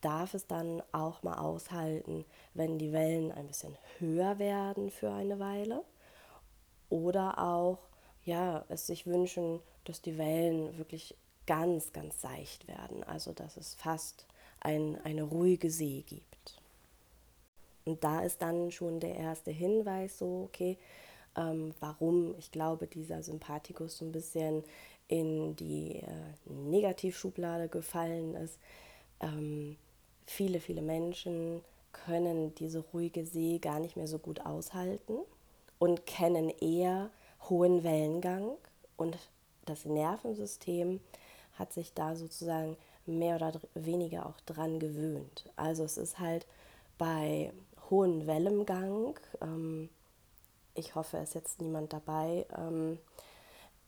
darf 0.00 0.34
es 0.34 0.46
dann 0.46 0.82
auch 0.92 1.22
mal 1.22 1.38
aushalten, 1.38 2.24
wenn 2.52 2.78
die 2.78 2.92
Wellen 2.92 3.32
ein 3.32 3.46
bisschen 3.46 3.76
höher 3.98 4.38
werden 4.38 4.90
für 4.90 5.10
eine 5.10 5.38
Weile 5.38 5.82
oder 6.90 7.38
auch 7.38 7.78
ja, 8.24 8.64
es 8.68 8.86
sich 8.86 9.06
wünschen, 9.06 9.60
dass 9.84 10.00
die 10.00 10.16
Wellen 10.18 10.78
wirklich 10.78 11.14
ganz, 11.46 11.92
ganz 11.92 12.20
seicht 12.20 12.68
werden, 12.68 13.04
also 13.04 13.32
dass 13.32 13.56
es 13.56 13.74
fast 13.74 14.26
ein, 14.60 14.98
eine 15.04 15.22
ruhige 15.22 15.70
See 15.70 16.02
gibt. 16.06 16.60
Und 17.84 18.02
da 18.02 18.20
ist 18.20 18.40
dann 18.40 18.70
schon 18.70 18.98
der 18.98 19.14
erste 19.14 19.50
Hinweis 19.50 20.18
so, 20.18 20.44
okay, 20.48 20.78
ähm, 21.36 21.74
warum 21.80 22.34
ich 22.38 22.50
glaube, 22.50 22.86
dieser 22.86 23.22
Sympathikus 23.22 23.98
so 23.98 24.04
ein 24.04 24.12
bisschen 24.12 24.64
in 25.08 25.56
die 25.56 25.96
äh, 25.96 26.52
Negativschublade 26.52 27.68
gefallen 27.68 28.34
ist. 28.34 28.58
Ähm, 29.20 29.76
viele, 30.26 30.60
viele 30.60 30.82
Menschen 30.82 31.62
können 31.92 32.54
diese 32.54 32.80
ruhige 32.80 33.24
See 33.24 33.58
gar 33.58 33.78
nicht 33.78 33.96
mehr 33.96 34.08
so 34.08 34.18
gut 34.18 34.40
aushalten 34.40 35.18
und 35.78 36.06
kennen 36.06 36.50
eher 36.60 37.10
hohen 37.48 37.84
Wellengang 37.84 38.52
und 38.96 39.18
das 39.66 39.84
Nervensystem 39.84 41.00
hat 41.58 41.72
sich 41.72 41.92
da 41.94 42.16
sozusagen 42.16 42.76
mehr 43.06 43.36
oder 43.36 43.52
weniger 43.74 44.26
auch 44.26 44.40
dran 44.40 44.78
gewöhnt. 44.78 45.44
Also 45.56 45.84
es 45.84 45.96
ist 45.96 46.18
halt 46.18 46.46
bei 46.98 47.52
hohem 47.90 48.26
Wellengang, 48.26 49.18
ähm, 49.40 49.88
ich 50.74 50.94
hoffe, 50.94 51.18
es 51.18 51.30
ist 51.30 51.34
jetzt 51.34 51.60
niemand 51.60 51.92
dabei, 51.92 52.46
ähm, 52.56 52.98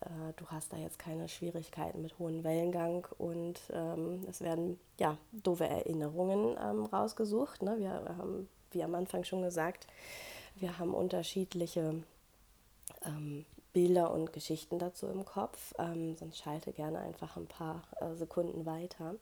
äh, 0.01 0.33
du 0.37 0.47
hast 0.49 0.73
da 0.73 0.77
jetzt 0.77 0.99
keine 0.99 1.29
Schwierigkeiten 1.29 2.03
mit 2.03 2.19
hohem 2.19 2.45
Wellengang 2.45 3.07
und 3.19 3.61
ähm, 3.73 4.25
es 4.29 4.41
werden 4.41 4.79
ja 4.99 5.17
doofe 5.33 5.67
Erinnerungen 5.67 6.57
ähm, 6.63 6.85
rausgesucht. 6.87 7.63
Ne? 7.63 7.79
Wir 7.79 7.91
haben, 7.91 8.49
wie 8.73 8.83
am 8.83 8.95
Anfang 8.95 9.25
schon 9.25 9.43
gesagt, 9.43 9.87
wir 10.57 10.79
haben 10.79 10.95
unterschiedliche 10.95 12.03
ähm, 13.05 13.45
Bilder 13.73 14.11
und 14.11 14.33
Geschichten 14.33 14.79
dazu 14.79 15.07
im 15.07 15.25
Kopf, 15.25 15.75
ähm, 15.79 16.17
sonst 16.17 16.39
schalte 16.39 16.73
gerne 16.73 17.01
einfach 17.01 17.37
ein 17.37 17.47
paar 17.47 17.83
äh, 18.01 18.15
Sekunden 18.15 18.65
weiter. 18.65 19.17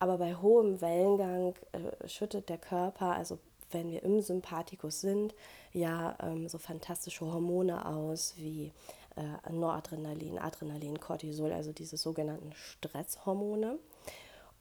Aber 0.00 0.18
bei 0.18 0.34
hohem 0.34 0.80
Wellengang 0.80 1.54
äh, 1.72 2.08
schüttet 2.08 2.48
der 2.48 2.58
Körper, 2.58 3.14
also 3.14 3.38
wenn 3.70 3.90
wir 3.90 4.02
im 4.02 4.20
Sympathikus 4.20 5.00
sind, 5.00 5.34
ja 5.72 6.16
ähm, 6.22 6.48
so 6.48 6.58
fantastische 6.58 7.24
Hormone 7.24 7.86
aus 7.86 8.34
wie 8.36 8.72
äh, 9.16 9.52
Noradrenalin, 9.52 10.38
Adrenalin, 10.38 11.00
Cortisol, 11.00 11.52
also 11.52 11.72
diese 11.72 11.96
sogenannten 11.96 12.52
Stresshormone. 12.52 13.78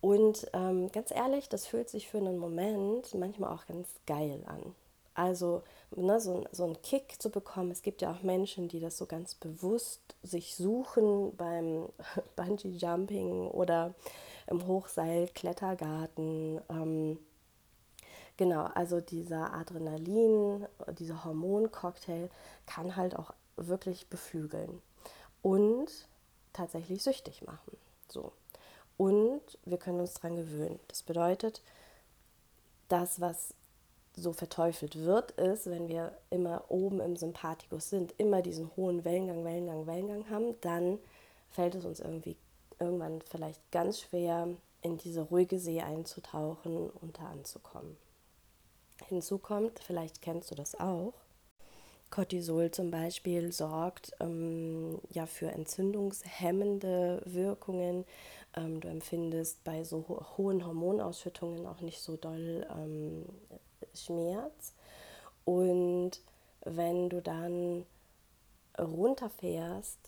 Und 0.02 0.48
ähm, 0.54 0.92
ganz 0.92 1.12
ehrlich, 1.12 1.50
das 1.50 1.66
fühlt 1.66 1.90
sich 1.90 2.08
für 2.08 2.20
einen 2.20 2.38
Moment 2.38 3.14
manchmal 3.16 3.54
auch 3.54 3.66
ganz 3.66 3.88
geil 4.06 4.44
an. 4.46 4.76
Also 5.16 5.64
ne, 5.96 6.20
so, 6.20 6.46
so 6.52 6.66
einen 6.66 6.82
Kick 6.84 7.20
zu 7.20 7.32
bekommen. 7.32 7.72
Es 7.72 7.82
gibt 7.82 8.04
ja 8.04 8.12
auch 8.12 8.22
Menschen, 8.22 8.68
die 8.68 8.80
das 8.80 8.98
so 8.98 9.08
ganz 9.08 9.34
bewusst 9.34 10.16
sich 10.22 10.56
suchen 10.56 11.36
beim 11.36 11.90
Bungee 12.36 12.70
Jumping 12.70 13.48
oder 13.48 13.96
im 14.46 14.68
Hochseil-Klettergarten. 14.68 16.62
Ähm, 16.70 17.18
genau, 18.38 18.66
also 18.74 19.02
dieser 19.02 19.54
Adrenalin, 19.54 20.66
dieser 20.98 21.26
Hormoncocktail 21.26 22.30
kann 22.66 22.96
halt 22.96 23.16
auch 23.16 23.34
wirklich 23.56 24.08
beflügeln 24.08 24.82
und 25.42 26.08
tatsächlich 26.54 27.04
süchtig 27.04 27.44
machen. 27.44 27.78
So. 28.08 28.32
Und 28.98 29.42
wir 29.66 29.78
können 29.78 30.00
uns 30.00 30.16
daran 30.16 30.36
gewöhnen. 30.36 30.80
Das 30.88 31.04
bedeutet, 31.04 31.62
das, 32.88 33.22
was 33.22 33.54
so 34.16 34.34
verteufelt 34.34 34.96
wird, 34.96 35.32
ist, 35.32 35.68
wenn 35.68 35.88
wir 35.88 36.18
immer 36.32 36.64
oben 36.70 37.00
im 37.00 37.16
Sympathikus 37.16 37.90
sind, 37.90 38.16
immer 38.18 38.42
diesen 38.42 38.72
hohen 38.76 39.06
Wellengang, 39.06 39.46
Wellengang, 39.46 39.86
Wellengang 39.86 40.30
haben, 40.30 40.60
dann 40.62 40.98
fällt 41.52 41.76
es 41.76 41.86
uns 41.86 42.00
irgendwie 42.00 42.36
irgendwann 42.80 43.22
vielleicht 43.22 43.60
ganz 43.72 44.02
schwer, 44.02 44.48
in 44.82 44.98
diese 44.98 45.22
ruhige 45.22 45.60
See 45.60 45.82
einzutauchen 45.82 46.90
und 46.90 47.18
da 47.18 47.28
anzukommen. 47.28 47.98
Hinzu 49.06 49.38
kommt, 49.38 49.80
vielleicht 49.80 50.22
kennst 50.22 50.52
du 50.52 50.56
das 50.56 50.80
auch, 50.80 51.14
Cortisol 52.10 52.72
zum 52.72 52.90
Beispiel 52.90 53.52
sorgt 53.52 54.12
ähm, 54.20 55.00
ja 55.10 55.26
für 55.26 55.52
entzündungshemmende 55.52 57.22
Wirkungen. 57.26 58.06
Ähm, 58.56 58.80
du 58.80 58.88
empfindest 58.88 59.64
bei 59.64 59.84
so 59.84 60.06
ho 60.08 60.26
hohen 60.38 60.66
Hormonausschüttungen 60.66 61.68
auch 61.68 61.82
nicht 61.82 62.00
so 62.00 62.16
doll 62.16 62.66
ähm, 62.78 63.26
Schmerz. 63.94 64.74
Und 65.44 66.22
wenn 66.64 67.10
du 67.10 67.22
dann 67.22 67.86
runterfährst, 68.78 70.00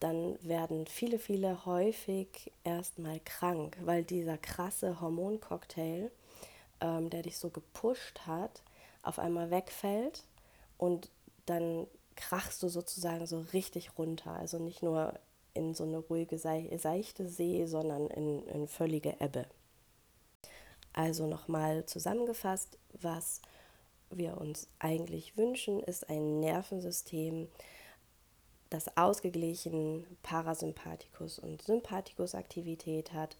dann 0.00 0.36
werden 0.42 0.86
viele, 0.86 1.18
viele 1.18 1.64
häufig 1.66 2.52
erstmal 2.62 3.20
krank, 3.20 3.76
weil 3.82 4.04
dieser 4.04 4.36
krasse 4.38 5.00
Hormoncocktail, 5.00 6.10
ähm, 6.84 7.08
der 7.08 7.22
dich 7.22 7.38
so 7.38 7.48
gepusht 7.48 8.20
hat, 8.26 8.62
auf 9.02 9.18
einmal 9.18 9.50
wegfällt 9.50 10.24
und 10.76 11.10
dann 11.46 11.86
krachst 12.14 12.62
du 12.62 12.68
sozusagen 12.68 13.26
so 13.26 13.40
richtig 13.52 13.98
runter. 13.98 14.32
Also 14.32 14.58
nicht 14.58 14.82
nur 14.82 15.18
in 15.54 15.74
so 15.74 15.84
eine 15.84 15.98
ruhige, 15.98 16.38
seichte 16.38 17.28
See, 17.28 17.64
sondern 17.66 18.08
in, 18.08 18.46
in 18.48 18.68
völlige 18.68 19.16
Ebbe. 19.18 19.46
Also 20.92 21.26
nochmal 21.26 21.86
zusammengefasst, 21.86 22.78
was 23.00 23.40
wir 24.10 24.36
uns 24.38 24.68
eigentlich 24.78 25.36
wünschen, 25.36 25.80
ist 25.80 26.08
ein 26.08 26.40
Nervensystem, 26.40 27.48
das 28.70 28.96
ausgeglichen 28.96 30.04
Parasympathikus 30.22 31.38
und 31.38 31.62
Sympathikus-Aktivität 31.62 33.12
hat, 33.12 33.36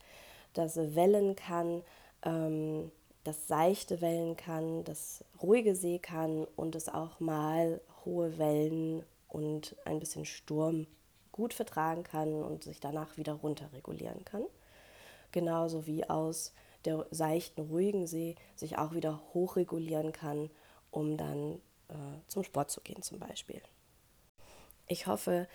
das 0.52 0.76
wellen 0.76 1.36
kann, 1.36 1.82
ähm, 2.22 2.90
das 3.24 3.48
seichte 3.48 4.00
Wellen 4.00 4.36
kann, 4.36 4.84
das 4.84 5.24
ruhige 5.42 5.74
See 5.74 5.98
kann 5.98 6.46
und 6.56 6.74
es 6.74 6.88
auch 6.88 7.20
mal 7.20 7.80
hohe 8.04 8.38
Wellen 8.38 9.02
und 9.28 9.76
ein 9.84 9.98
bisschen 9.98 10.24
Sturm 10.24 10.86
gut 11.32 11.54
vertragen 11.54 12.04
kann 12.04 12.42
und 12.42 12.62
sich 12.62 12.80
danach 12.80 13.16
wieder 13.16 13.32
runterregulieren 13.32 14.24
kann. 14.24 14.44
Genauso 15.32 15.86
wie 15.86 16.08
aus 16.08 16.52
der 16.84 17.06
seichten, 17.10 17.62
ruhigen 17.62 18.06
See 18.06 18.36
sich 18.54 18.78
auch 18.78 18.94
wieder 18.94 19.20
hochregulieren 19.32 20.12
kann, 20.12 20.50
um 20.90 21.16
dann 21.16 21.54
äh, 21.88 21.94
zum 22.28 22.44
Sport 22.44 22.70
zu 22.70 22.80
gehen 22.82 23.02
zum 23.02 23.18
Beispiel. 23.18 23.60
Ich 24.86 25.06
hoffe, 25.06 25.48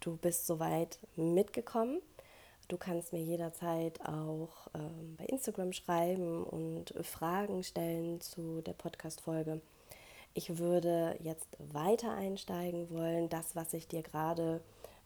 du 0.00 0.16
bist 0.16 0.46
soweit 0.46 0.98
mitgekommen. 1.16 2.02
Du 2.68 2.76
kannst 2.76 3.14
mir 3.14 3.22
jederzeit 3.22 3.98
auch 4.02 4.68
ähm, 4.74 5.16
bei 5.16 5.24
Instagram 5.24 5.72
schreiben 5.72 6.44
und 6.44 6.92
Fragen 7.02 7.62
stellen 7.62 8.20
zu 8.20 8.60
der 8.60 8.74
Podcast-Folge. 8.74 9.62
Ich 10.34 10.58
würde 10.58 11.16
jetzt 11.22 11.48
weiter 11.72 12.12
einsteigen 12.12 12.90
wollen. 12.90 13.30
Das, 13.30 13.56
was 13.56 13.72
ich 13.72 13.88
dir 13.88 14.02
gerade 14.02 14.60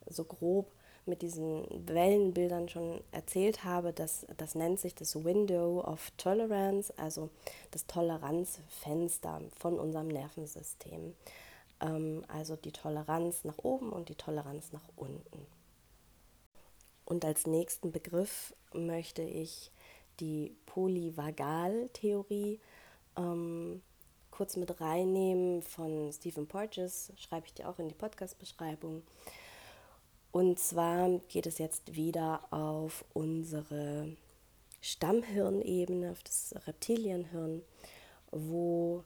so 0.09 0.25
grob 0.25 0.67
mit 1.07 1.23
diesen 1.23 1.65
Wellenbildern 1.87 2.69
schon 2.69 3.01
erzählt 3.13 3.63
habe, 3.63 3.93
das, 3.93 4.27
das 4.37 4.57
nennt 4.57 4.81
sich 4.81 4.97
das 4.97 5.25
Window 5.25 5.83
of 5.83 6.11
Tolerance, 6.17 6.93
also 6.97 7.31
das 7.71 7.87
Toleranzfenster 7.87 9.41
von 9.57 9.79
unserem 9.79 10.09
Nervensystem. 10.09 11.15
Ähm, 11.81 12.25
also 12.27 12.57
die 12.57 12.73
Toleranz 12.73 13.45
nach 13.45 13.59
oben 13.59 13.93
und 13.93 14.09
die 14.09 14.17
Toleranz 14.17 14.73
nach 14.73 14.89
unten. 14.97 15.47
Und 17.05 17.25
als 17.25 17.47
nächsten 17.47 17.93
Begriff 17.93 18.55
möchte 18.73 19.23
ich 19.23 19.71
die 20.21 20.55
Polyvagaltheorie 20.67 22.61
ähm, 23.17 23.83
kurz 24.31 24.57
mit 24.57 24.81
reinnehmen 24.81 25.63
von 25.63 26.13
Stephen 26.13 26.47
Porges, 26.47 27.13
schreibe 27.17 27.47
ich 27.47 27.55
dir 27.55 27.69
auch 27.69 27.79
in 27.79 27.89
die 27.89 27.95
Podcast-Beschreibung. 27.95 29.03
Und 30.33 30.59
zwar 30.59 31.21
geht 31.29 31.47
es 31.47 31.59
jetzt 31.59 31.95
wieder 31.95 32.43
auf 32.51 33.05
unsere 33.13 34.17
Stammhirnebene, 34.81 36.11
auf 36.11 36.23
das 36.23 36.55
Reptilienhirn, 36.67 37.63
wo 38.31 39.05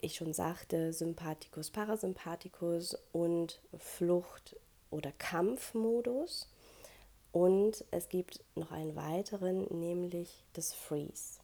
ich 0.00 0.14
schon 0.16 0.32
sagte, 0.32 0.92
Sympathikus, 0.92 1.70
Parasympathikus 1.70 2.96
und 3.12 3.60
Flucht- 3.78 4.56
oder 4.90 5.12
Kampfmodus. 5.12 6.48
Und 7.36 7.84
es 7.90 8.08
gibt 8.08 8.42
noch 8.54 8.72
einen 8.72 8.96
weiteren, 8.96 9.66
nämlich 9.68 10.42
das 10.54 10.72
Freeze. 10.72 11.38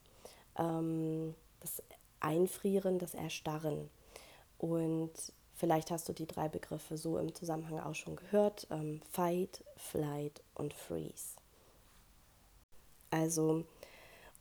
Ähm, 0.56 1.34
das 1.60 1.82
Einfrieren, 2.18 2.98
das 2.98 3.12
Erstarren. 3.12 3.90
Und 4.56 5.12
vielleicht 5.54 5.90
hast 5.90 6.08
du 6.08 6.14
die 6.14 6.26
drei 6.26 6.48
Begriffe 6.48 6.96
so 6.96 7.18
im 7.18 7.34
Zusammenhang 7.34 7.78
auch 7.78 7.94
schon 7.94 8.16
gehört. 8.16 8.66
Ähm, 8.70 9.02
Fight, 9.10 9.64
Flight 9.76 10.42
und 10.54 10.72
Freeze. 10.72 11.36
Also, 13.10 13.66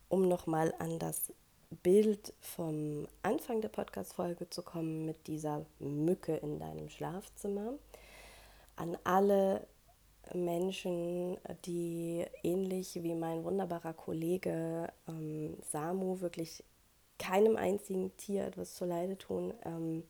um 0.08 0.28
nochmal 0.28 0.72
an 0.78 0.98
das 0.98 1.34
Bild 1.82 2.32
vom 2.40 3.06
Anfang 3.22 3.60
der 3.60 3.68
Podcast-Folge 3.68 4.48
zu 4.48 4.62
kommen 4.62 5.04
mit 5.04 5.26
dieser 5.26 5.66
Mücke 5.80 6.34
in 6.34 6.58
deinem 6.58 6.88
Schlafzimmer. 6.88 7.74
An 8.76 8.96
alle 9.04 9.66
Menschen, 10.34 11.36
die 11.64 12.24
ähnlich 12.42 13.02
wie 13.02 13.14
mein 13.14 13.44
wunderbarer 13.44 13.92
Kollege 13.92 14.92
ähm, 15.08 15.56
Samu 15.60 16.20
wirklich 16.20 16.64
keinem 17.18 17.56
einzigen 17.56 18.16
Tier 18.16 18.46
etwas 18.46 18.74
zuleide 18.74 19.16
tun, 19.18 19.54
ähm, 19.64 20.04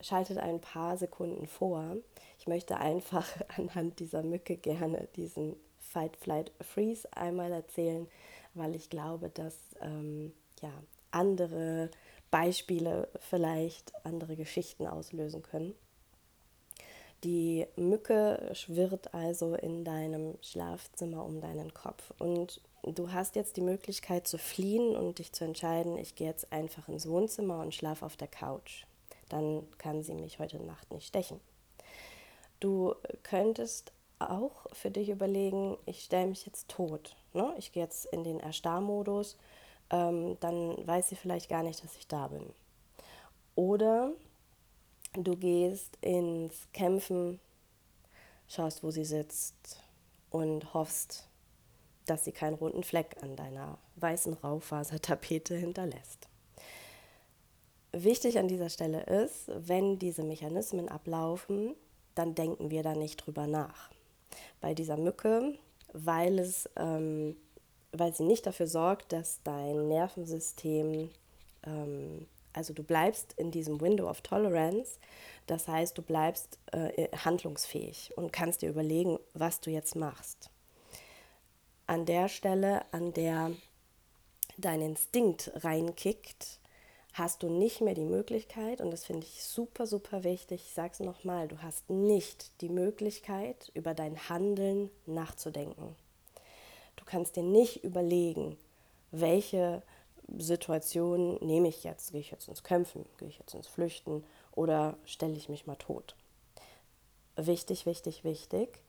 schaltet 0.00 0.38
ein 0.38 0.60
paar 0.60 0.96
Sekunden 0.96 1.46
vor. 1.46 1.96
Ich 2.38 2.46
möchte 2.46 2.76
einfach 2.76 3.28
anhand 3.56 4.00
dieser 4.00 4.22
Mücke 4.22 4.56
gerne 4.56 5.08
diesen 5.16 5.56
Fight, 5.78 6.16
Flight, 6.16 6.52
Freeze 6.60 7.08
einmal 7.12 7.52
erzählen, 7.52 8.08
weil 8.54 8.74
ich 8.74 8.90
glaube, 8.90 9.30
dass 9.30 9.56
ähm, 9.80 10.32
ja, 10.60 10.72
andere 11.10 11.90
Beispiele 12.30 13.08
vielleicht, 13.18 13.92
andere 14.04 14.36
Geschichten 14.36 14.86
auslösen 14.86 15.42
können. 15.42 15.74
Die 17.24 17.66
Mücke 17.76 18.50
schwirrt 18.52 19.14
also 19.14 19.54
in 19.54 19.84
deinem 19.84 20.36
Schlafzimmer 20.42 21.24
um 21.24 21.40
deinen 21.40 21.72
Kopf 21.72 22.12
und 22.18 22.60
du 22.82 23.12
hast 23.12 23.36
jetzt 23.36 23.56
die 23.56 23.60
Möglichkeit 23.60 24.26
zu 24.26 24.38
fliehen 24.38 24.96
und 24.96 25.18
dich 25.18 25.32
zu 25.32 25.44
entscheiden, 25.44 25.98
ich 25.98 26.16
gehe 26.16 26.26
jetzt 26.26 26.52
einfach 26.52 26.88
ins 26.88 27.08
Wohnzimmer 27.08 27.60
und 27.60 27.74
schlafe 27.74 28.04
auf 28.04 28.16
der 28.16 28.26
Couch. 28.26 28.86
Dann 29.28 29.66
kann 29.78 30.02
sie 30.02 30.14
mich 30.14 30.40
heute 30.40 30.60
Nacht 30.60 30.92
nicht 30.92 31.06
stechen. 31.06 31.40
Du 32.58 32.94
könntest 33.22 33.92
auch 34.18 34.66
für 34.72 34.90
dich 34.90 35.08
überlegen, 35.08 35.78
ich 35.86 36.02
stelle 36.02 36.26
mich 36.26 36.44
jetzt 36.44 36.68
tot. 36.68 37.16
Ne? 37.34 37.54
Ich 37.56 37.72
gehe 37.72 37.84
jetzt 37.84 38.06
in 38.06 38.24
den 38.24 38.40
Erstarrmodus, 38.40 39.36
ähm, 39.90 40.36
dann 40.40 40.86
weiß 40.86 41.08
sie 41.08 41.16
vielleicht 41.16 41.48
gar 41.48 41.62
nicht, 41.62 41.82
dass 41.84 41.96
ich 41.96 42.08
da 42.08 42.28
bin. 42.28 42.52
Oder 43.54 44.12
du 45.14 45.36
gehst 45.36 45.96
ins 46.00 46.68
Kämpfen, 46.72 47.40
schaust, 48.48 48.82
wo 48.82 48.90
sie 48.90 49.04
sitzt 49.04 49.80
und 50.30 50.74
hoffst, 50.74 51.28
dass 52.06 52.24
sie 52.24 52.32
keinen 52.32 52.54
roten 52.54 52.82
Fleck 52.82 53.16
an 53.22 53.36
deiner 53.36 53.78
weißen 53.96 54.34
Raufasertapete 54.34 55.54
hinterlässt. 55.56 56.28
Wichtig 57.92 58.38
an 58.38 58.48
dieser 58.48 58.70
Stelle 58.70 59.02
ist, 59.02 59.50
wenn 59.54 59.98
diese 59.98 60.22
Mechanismen 60.22 60.88
ablaufen, 60.88 61.74
dann 62.14 62.34
denken 62.34 62.70
wir 62.70 62.82
da 62.82 62.94
nicht 62.94 63.18
drüber 63.18 63.46
nach. 63.46 63.90
Bei 64.60 64.74
dieser 64.74 64.96
Mücke, 64.96 65.54
weil, 65.92 66.38
es, 66.38 66.68
ähm, 66.76 67.36
weil 67.92 68.14
sie 68.14 68.24
nicht 68.24 68.46
dafür 68.46 68.66
sorgt, 68.66 69.12
dass 69.12 69.40
dein 69.44 69.88
Nervensystem, 69.88 71.10
ähm, 71.64 72.26
also 72.52 72.72
du 72.72 72.82
bleibst 72.82 73.34
in 73.34 73.50
diesem 73.50 73.80
Window 73.80 74.08
of 74.08 74.20
Tolerance, 74.20 74.98
das 75.46 75.68
heißt, 75.68 75.96
du 75.96 76.02
bleibst 76.02 76.58
äh, 76.72 77.08
handlungsfähig 77.16 78.12
und 78.16 78.32
kannst 78.32 78.62
dir 78.62 78.70
überlegen, 78.70 79.18
was 79.34 79.60
du 79.60 79.70
jetzt 79.70 79.96
machst. 79.96 80.50
An 81.86 82.06
der 82.06 82.28
Stelle, 82.28 82.84
an 82.92 83.12
der 83.12 83.52
dein 84.56 84.82
Instinkt 84.82 85.50
reinkickt, 85.64 86.60
hast 87.12 87.42
du 87.42 87.50
nicht 87.50 87.80
mehr 87.80 87.94
die 87.94 88.04
Möglichkeit, 88.04 88.80
und 88.80 88.90
das 88.90 89.04
finde 89.04 89.26
ich 89.26 89.44
super, 89.44 89.86
super 89.86 90.24
wichtig, 90.24 90.62
ich 90.66 90.74
sage 90.74 90.92
es 90.92 91.00
nochmal, 91.00 91.48
du 91.48 91.60
hast 91.60 91.90
nicht 91.90 92.60
die 92.60 92.70
Möglichkeit, 92.70 93.70
über 93.74 93.94
dein 93.94 94.28
Handeln 94.28 94.90
nachzudenken. 95.06 95.94
Du 96.96 97.04
kannst 97.04 97.36
dir 97.36 97.42
nicht 97.42 97.84
überlegen, 97.84 98.56
welche 99.10 99.82
Situation 100.38 101.38
nehme 101.40 101.68
ich 101.68 101.84
jetzt? 101.84 102.12
Gehe 102.12 102.20
ich 102.20 102.30
jetzt 102.30 102.48
ins 102.48 102.62
Kämpfen? 102.62 103.04
Gehe 103.18 103.28
ich 103.28 103.38
jetzt 103.38 103.54
ins 103.54 103.66
Flüchten? 103.66 104.24
Oder 104.52 104.96
stelle 105.04 105.36
ich 105.36 105.48
mich 105.48 105.66
mal 105.66 105.76
tot? 105.76 106.16
Wichtig, 107.36 107.86
wichtig, 107.86 108.24
wichtig, 108.24 108.82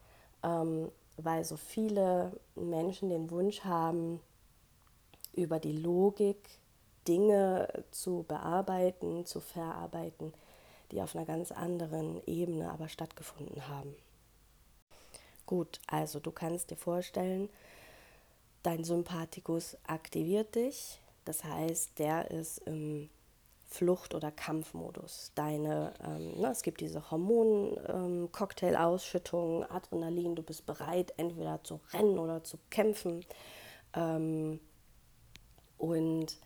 ähm, 0.44 0.92
weil 1.18 1.46
so 1.46 1.56
viele 1.56 2.34
Menschen 2.56 3.10
den 3.10 3.32
Wunsch 3.32 3.62
haben, 3.62 4.20
über 5.34 5.60
die 5.60 5.72
Logik 5.72 6.38
Dinge 7.08 7.68
zu 7.92 8.24
bearbeiten, 8.28 9.26
zu 9.26 9.40
verarbeiten, 9.40 10.34
die 10.92 11.02
auf 11.02 11.16
einer 11.16 11.26
ganz 11.26 11.52
anderen 11.52 12.22
Ebene 12.28 12.72
aber 12.72 12.88
stattgefunden 12.88 13.68
haben. 13.68 13.96
Gut, 15.46 15.80
also 15.88 16.20
du 16.20 16.32
kannst 16.32 16.72
dir 16.72 16.78
vorstellen, 16.78 17.50
dein 18.62 18.84
Sympathikus 18.84 19.78
aktiviert 19.86 20.56
dich, 20.56 21.02
das 21.26 21.44
heißt, 21.44 22.00
der 22.00 22.32
ist 22.32 22.60
im 22.60 23.10
Flucht- 23.74 24.14
oder 24.14 24.32
Kampfmodus. 24.32 25.32
Deine, 25.34 25.96
ähm, 26.06 26.36
na, 26.38 26.52
es 26.52 26.62
gibt 26.62 26.82
diese 26.82 27.10
Hormon-Cocktail-Ausschüttung, 27.10 29.64
ähm, 29.64 29.68
Adrenalin, 29.70 30.36
du 30.36 30.44
bist 30.44 30.68
bereit, 30.68 31.12
entweder 31.18 31.64
zu 31.64 31.80
rennen 31.92 32.20
oder 32.20 32.44
zu 32.44 32.60
kämpfen. 32.70 33.26
Ähm, 33.96 34.60
und 35.78 36.38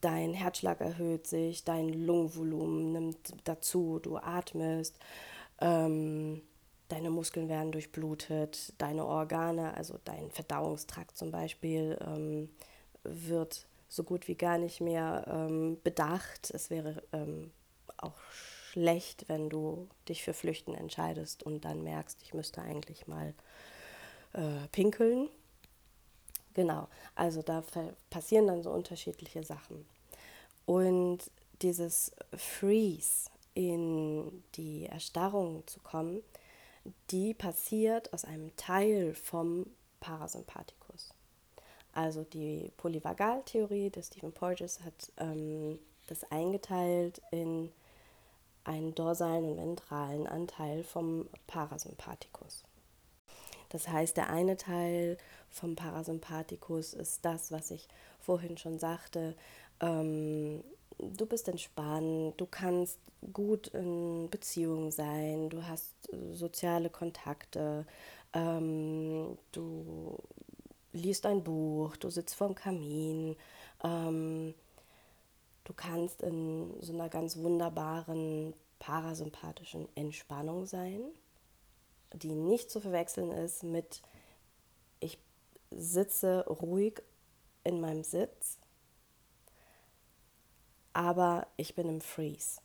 dein 0.00 0.32
Herzschlag 0.32 0.80
erhöht 0.80 1.26
sich, 1.26 1.64
dein 1.64 1.88
Lungenvolumen 1.88 2.92
nimmt 2.92 3.34
dazu, 3.42 3.98
du 3.98 4.16
atmest, 4.16 4.96
ähm, 5.60 6.42
deine 6.88 7.10
Muskeln 7.10 7.48
werden 7.48 7.72
durchblutet, 7.72 8.74
deine 8.78 9.04
Organe, 9.04 9.76
also 9.76 9.98
dein 10.04 10.30
Verdauungstrakt 10.30 11.16
zum 11.16 11.32
Beispiel, 11.32 11.98
ähm, 12.06 12.48
wird 13.08 13.66
so 13.88 14.04
gut 14.04 14.28
wie 14.28 14.34
gar 14.34 14.58
nicht 14.58 14.80
mehr 14.80 15.24
ähm, 15.28 15.78
bedacht. 15.82 16.50
Es 16.50 16.70
wäre 16.70 17.02
ähm, 17.12 17.52
auch 17.96 18.18
schlecht, 18.30 19.28
wenn 19.28 19.48
du 19.48 19.88
dich 20.08 20.22
für 20.22 20.34
Flüchten 20.34 20.74
entscheidest 20.74 21.42
und 21.42 21.64
dann 21.64 21.82
merkst, 21.82 22.20
ich 22.22 22.34
müsste 22.34 22.60
eigentlich 22.62 23.06
mal 23.06 23.34
äh, 24.32 24.68
pinkeln. 24.72 25.28
Genau, 26.54 26.88
also 27.14 27.42
da 27.42 27.62
passieren 28.10 28.46
dann 28.46 28.62
so 28.62 28.70
unterschiedliche 28.70 29.42
Sachen. 29.42 29.86
Und 30.64 31.30
dieses 31.62 32.12
Freeze 32.34 33.30
in 33.54 34.42
die 34.54 34.86
Erstarrung 34.86 35.66
zu 35.66 35.80
kommen, 35.80 36.22
die 37.10 37.34
passiert 37.34 38.12
aus 38.12 38.24
einem 38.24 38.54
Teil 38.56 39.14
vom 39.14 39.66
Parasympathikus. 40.00 40.75
Also 41.96 42.24
die 42.24 42.70
Polyvagaltheorie 42.76 43.88
des 43.88 44.08
Stephen 44.08 44.30
Porges 44.30 44.80
hat 44.84 45.12
ähm, 45.16 45.78
das 46.08 46.30
eingeteilt 46.30 47.22
in 47.30 47.72
einen 48.64 48.94
dorsalen 48.94 49.46
und 49.46 49.56
ventralen 49.56 50.26
Anteil 50.26 50.84
vom 50.84 51.26
Parasympathikus. 51.46 52.64
Das 53.70 53.88
heißt, 53.88 54.14
der 54.18 54.28
eine 54.28 54.58
Teil 54.58 55.16
vom 55.48 55.74
Parasympathikus 55.74 56.92
ist 56.92 57.24
das, 57.24 57.50
was 57.50 57.70
ich 57.70 57.88
vorhin 58.20 58.58
schon 58.58 58.78
sagte. 58.78 59.34
Ähm, 59.80 60.62
du 60.98 61.24
bist 61.24 61.48
entspannt, 61.48 62.34
du 62.36 62.44
kannst 62.44 62.98
gut 63.32 63.68
in 63.68 64.28
Beziehung 64.28 64.90
sein, 64.90 65.48
du 65.48 65.66
hast 65.66 65.94
soziale 66.32 66.90
Kontakte, 66.90 67.86
ähm, 68.34 69.38
du 69.52 70.18
liest 70.96 71.26
ein 71.26 71.44
Buch, 71.44 71.96
du 71.96 72.10
sitzt 72.10 72.34
vorm 72.34 72.54
Kamin, 72.54 73.36
ähm, 73.84 74.54
du 75.64 75.72
kannst 75.72 76.22
in 76.22 76.74
so 76.80 76.92
einer 76.92 77.08
ganz 77.08 77.36
wunderbaren 77.36 78.54
parasympathischen 78.78 79.88
Entspannung 79.94 80.66
sein 80.66 81.00
die 82.12 82.34
nicht 82.34 82.70
zu 82.70 82.80
verwechseln 82.80 83.30
ist 83.30 83.62
mit, 83.62 84.02
ich 85.00 85.18
sitze 85.70 86.46
ruhig 86.46 87.02
in 87.64 87.80
meinem 87.80 88.04
Sitz, 88.04 88.58
aber 90.92 91.46
ich 91.56 91.74
bin 91.74 91.88
im 91.88 92.00
Freeze. 92.00 92.60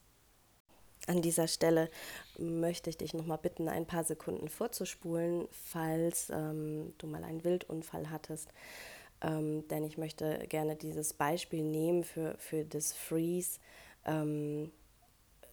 An 1.08 1.20
dieser 1.20 1.48
Stelle 1.48 1.90
möchte 2.38 2.88
ich 2.88 2.96
dich 2.96 3.12
nochmal 3.12 3.38
bitten, 3.38 3.68
ein 3.68 3.86
paar 3.86 4.04
Sekunden 4.04 4.48
vorzuspulen, 4.48 5.48
falls 5.50 6.30
ähm, 6.30 6.94
du 6.98 7.08
mal 7.08 7.24
einen 7.24 7.44
Wildunfall 7.44 8.10
hattest. 8.10 8.48
Ähm, 9.20 9.66
denn 9.68 9.84
ich 9.84 9.98
möchte 9.98 10.46
gerne 10.48 10.76
dieses 10.76 11.12
Beispiel 11.12 11.62
nehmen 11.62 12.04
für, 12.04 12.36
für 12.38 12.64
das 12.64 12.92
Freeze, 12.92 13.58
ähm, 14.04 14.70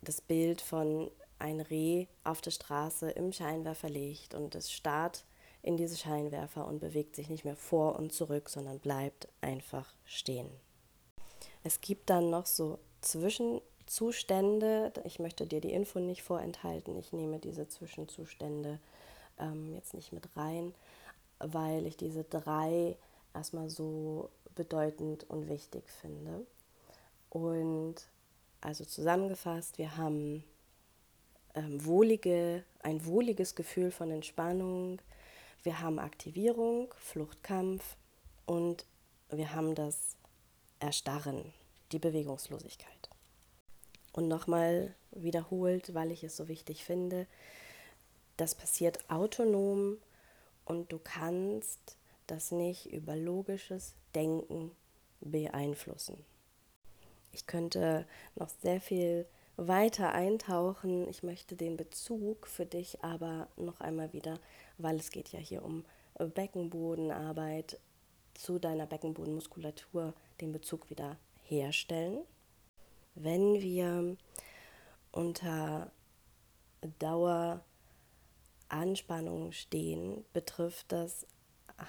das 0.02 0.22
Bild 0.22 0.62
von 0.62 1.10
ein 1.40 1.62
Reh 1.62 2.08
auf 2.24 2.42
der 2.42 2.52
Straße 2.52 3.10
im 3.12 3.32
Scheinwerfer 3.32 3.90
liegt 3.90 4.36
und 4.36 4.56
es 4.56 4.72
starrt 4.72 5.26
in 5.62 5.78
diese 5.78 5.98
Scheinwerfer 5.98 6.68
und 6.68 6.80
bewegt 6.80 7.16
sich 7.16 7.30
nicht 7.30 7.46
mehr 7.46 7.56
vor 7.56 7.98
und 7.98 8.14
zurück, 8.14 8.50
sondern 8.50 8.80
bleibt 8.80 9.28
einfach 9.42 9.94
stehen. 10.06 10.50
Es 11.64 11.82
gibt 11.82 12.10
dann 12.10 12.30
noch 12.30 12.46
so 12.46 12.80
Zwischenzustände. 13.90 14.94
Ich 15.04 15.18
möchte 15.18 15.48
dir 15.48 15.62
die 15.62 15.74
Info 15.74 16.00
nicht 16.00 16.22
vorenthalten. 16.22 16.96
Ich 17.00 17.12
nehme 17.12 17.40
diese 17.40 17.68
Zwischenzustände 17.68 18.80
ähm, 19.40 19.74
jetzt 19.74 19.96
nicht 19.96 20.14
mit 20.14 20.30
rein, 20.36 20.76
weil 21.40 21.88
ich 21.88 21.98
diese 21.98 22.24
drei 22.24 22.96
erstmal 23.34 23.68
so 23.72 24.30
bedeutend 24.54 25.28
und 25.28 25.50
wichtig 25.50 25.90
finde. 25.90 26.46
Und 27.32 27.96
also 28.62 28.86
zusammengefasst, 28.86 29.80
wir 29.80 29.98
haben 29.98 30.44
ähm, 31.56 31.84
wohlige, 31.84 32.64
ein 32.84 33.04
wohliges 33.08 33.56
Gefühl 33.56 33.90
von 33.90 34.12
Entspannung. 34.12 35.02
Wir 35.64 35.82
haben 35.82 35.98
Aktivierung, 35.98 36.94
Fluchtkampf 37.00 37.96
und 38.46 38.86
wir 39.32 39.56
haben 39.56 39.74
das 39.74 40.16
Erstarren, 40.80 41.54
die 41.92 42.00
Bewegungslosigkeit. 42.00 42.99
Und 44.20 44.28
nochmal 44.28 44.94
wiederholt, 45.12 45.94
weil 45.94 46.12
ich 46.12 46.26
es 46.26 46.36
so 46.36 46.50
wichtig 46.50 46.84
finde, 46.84 47.26
das 48.36 48.54
passiert 48.54 49.10
autonom 49.10 49.96
und 50.66 50.92
du 50.92 51.00
kannst 51.02 51.96
das 52.28 52.52
nicht 52.52 52.92
über 52.92 53.16
logisches 53.16 53.96
Denken 54.14 54.72
beeinflussen. 55.22 56.26
Ich 57.32 57.48
könnte 57.48 58.06
noch 58.36 58.50
sehr 58.50 58.82
viel 58.82 59.26
weiter 59.56 60.12
eintauchen. 60.12 61.08
Ich 61.08 61.24
möchte 61.24 61.56
den 61.56 61.78
Bezug 61.78 62.46
für 62.46 62.66
dich 62.66 63.02
aber 63.02 63.48
noch 63.56 63.80
einmal 63.80 64.12
wieder, 64.12 64.38
weil 64.78 64.98
es 64.98 65.12
geht 65.12 65.30
ja 65.30 65.40
hier 65.40 65.64
um 65.64 65.86
Beckenbodenarbeit 66.18 67.80
zu 68.34 68.60
deiner 68.60 68.86
Beckenbodenmuskulatur, 68.86 70.14
den 70.42 70.52
Bezug 70.52 70.90
wieder 70.90 71.16
herstellen. 71.46 72.26
Wenn 73.22 73.62
wir 73.62 74.16
unter 75.12 75.92
Daueranspannung 77.00 79.52
stehen, 79.52 80.24
betrifft 80.32 80.94
das 80.94 81.28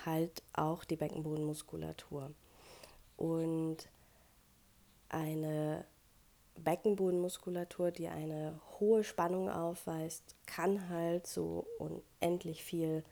halt 0.05 0.43
auch 0.53 0.85
die 0.85 0.97
Beckenbodenmuskulatur. 0.97 2.33
Und 3.17 3.77
eine 5.09 5.85
Beckenbodenmuskulatur, 6.57 7.93
die 7.93 8.09
eine 8.09 8.61
hohe 8.81 9.05
Spannung 9.05 9.49
aufweist, 9.49 10.35
kann 10.47 10.89
halt 10.89 11.29
so 11.29 11.65
unendlich 11.79 12.65
viel 12.65 13.05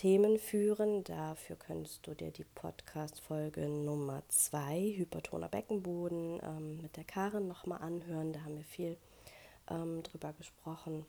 Themen 0.00 0.38
führen. 0.38 1.04
Dafür 1.04 1.56
könntest 1.56 2.06
du 2.06 2.14
dir 2.14 2.30
die 2.30 2.46
Podcast-Folge 2.54 3.68
Nummer 3.68 4.22
2, 4.28 4.94
Hypertoner 4.96 5.50
Beckenboden, 5.50 6.40
ähm, 6.42 6.80
mit 6.80 6.96
der 6.96 7.04
Karin 7.04 7.46
nochmal 7.46 7.82
anhören. 7.82 8.32
Da 8.32 8.40
haben 8.40 8.56
wir 8.56 8.64
viel 8.64 8.96
ähm, 9.68 10.02
drüber 10.02 10.32
gesprochen. 10.32 11.04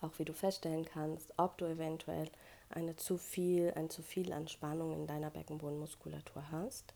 Auch 0.00 0.16
wie 0.18 0.24
du 0.24 0.32
feststellen 0.32 0.84
kannst, 0.84 1.34
ob 1.38 1.58
du 1.58 1.64
eventuell 1.64 2.30
eine 2.70 2.94
zu 2.94 3.18
viel, 3.18 3.72
ein 3.74 3.90
zu 3.90 4.02
viel 4.02 4.32
an 4.32 4.46
Spannung 4.46 4.92
in 4.92 5.08
deiner 5.08 5.30
Beckenbodenmuskulatur 5.30 6.52
hast. 6.52 6.94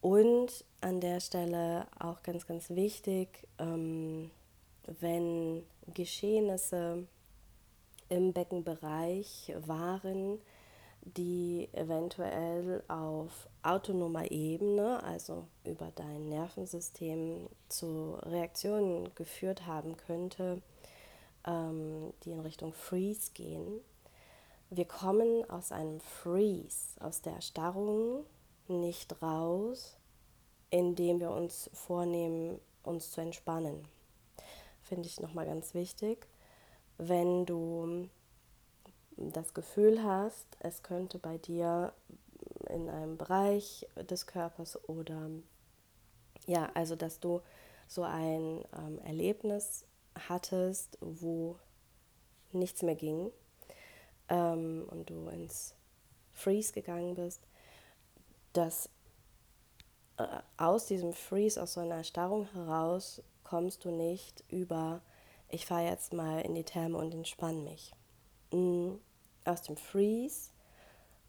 Und 0.00 0.64
an 0.80 1.00
der 1.00 1.20
Stelle 1.20 1.86
auch 2.00 2.24
ganz, 2.24 2.48
ganz 2.48 2.68
wichtig, 2.70 3.46
ähm, 3.60 4.32
wenn 5.00 5.64
Geschehnisse 5.94 7.06
im 8.12 8.34
Beckenbereich 8.34 9.54
waren, 9.66 10.38
die 11.00 11.68
eventuell 11.72 12.84
auf 12.86 13.48
autonomer 13.62 14.30
Ebene, 14.30 15.02
also 15.02 15.46
über 15.64 15.90
dein 15.94 16.28
Nervensystem, 16.28 17.48
zu 17.68 18.18
Reaktionen 18.22 19.14
geführt 19.14 19.66
haben 19.66 19.96
könnte, 19.96 20.60
ähm, 21.46 22.12
die 22.24 22.32
in 22.32 22.40
Richtung 22.40 22.74
Freeze 22.74 23.32
gehen. 23.32 23.80
Wir 24.68 24.84
kommen 24.84 25.48
aus 25.48 25.72
einem 25.72 26.00
Freeze, 26.00 27.00
aus 27.00 27.22
der 27.22 27.34
Erstarrung 27.34 28.26
nicht 28.68 29.22
raus, 29.22 29.96
indem 30.68 31.18
wir 31.18 31.30
uns 31.30 31.70
vornehmen, 31.72 32.60
uns 32.82 33.10
zu 33.10 33.22
entspannen. 33.22 33.88
Finde 34.82 35.08
ich 35.08 35.18
nochmal 35.18 35.46
ganz 35.46 35.72
wichtig 35.72 36.26
wenn 37.08 37.46
du 37.46 38.08
das 39.16 39.54
Gefühl 39.54 40.02
hast, 40.02 40.46
es 40.60 40.82
könnte 40.82 41.18
bei 41.18 41.38
dir 41.38 41.92
in 42.68 42.88
einem 42.88 43.16
Bereich 43.16 43.86
des 43.96 44.26
Körpers 44.26 44.78
oder 44.88 45.30
ja, 46.46 46.70
also 46.74 46.96
dass 46.96 47.20
du 47.20 47.40
so 47.86 48.02
ein 48.02 48.64
ähm, 48.76 48.98
Erlebnis 49.04 49.84
hattest, 50.28 50.98
wo 51.00 51.58
nichts 52.52 52.82
mehr 52.82 52.94
ging 52.94 53.30
ähm, 54.28 54.86
und 54.90 55.10
du 55.10 55.28
ins 55.28 55.74
Freeze 56.32 56.72
gegangen 56.72 57.14
bist, 57.14 57.42
dass 58.52 58.88
äh, 60.16 60.26
aus 60.56 60.86
diesem 60.86 61.12
Freeze, 61.12 61.62
aus 61.62 61.74
so 61.74 61.80
einer 61.80 61.96
Erstarrung 61.96 62.46
heraus, 62.52 63.22
kommst 63.44 63.84
du 63.84 63.90
nicht 63.90 64.44
über 64.48 65.02
ich 65.52 65.66
fahre 65.66 65.84
jetzt 65.84 66.14
mal 66.14 66.40
in 66.40 66.54
die 66.54 66.64
Therme 66.64 66.98
und 66.98 67.14
entspanne 67.14 67.60
mich. 67.60 67.92
Mm, 68.50 68.94
aus 69.44 69.62
dem 69.62 69.76
Freeze 69.76 70.50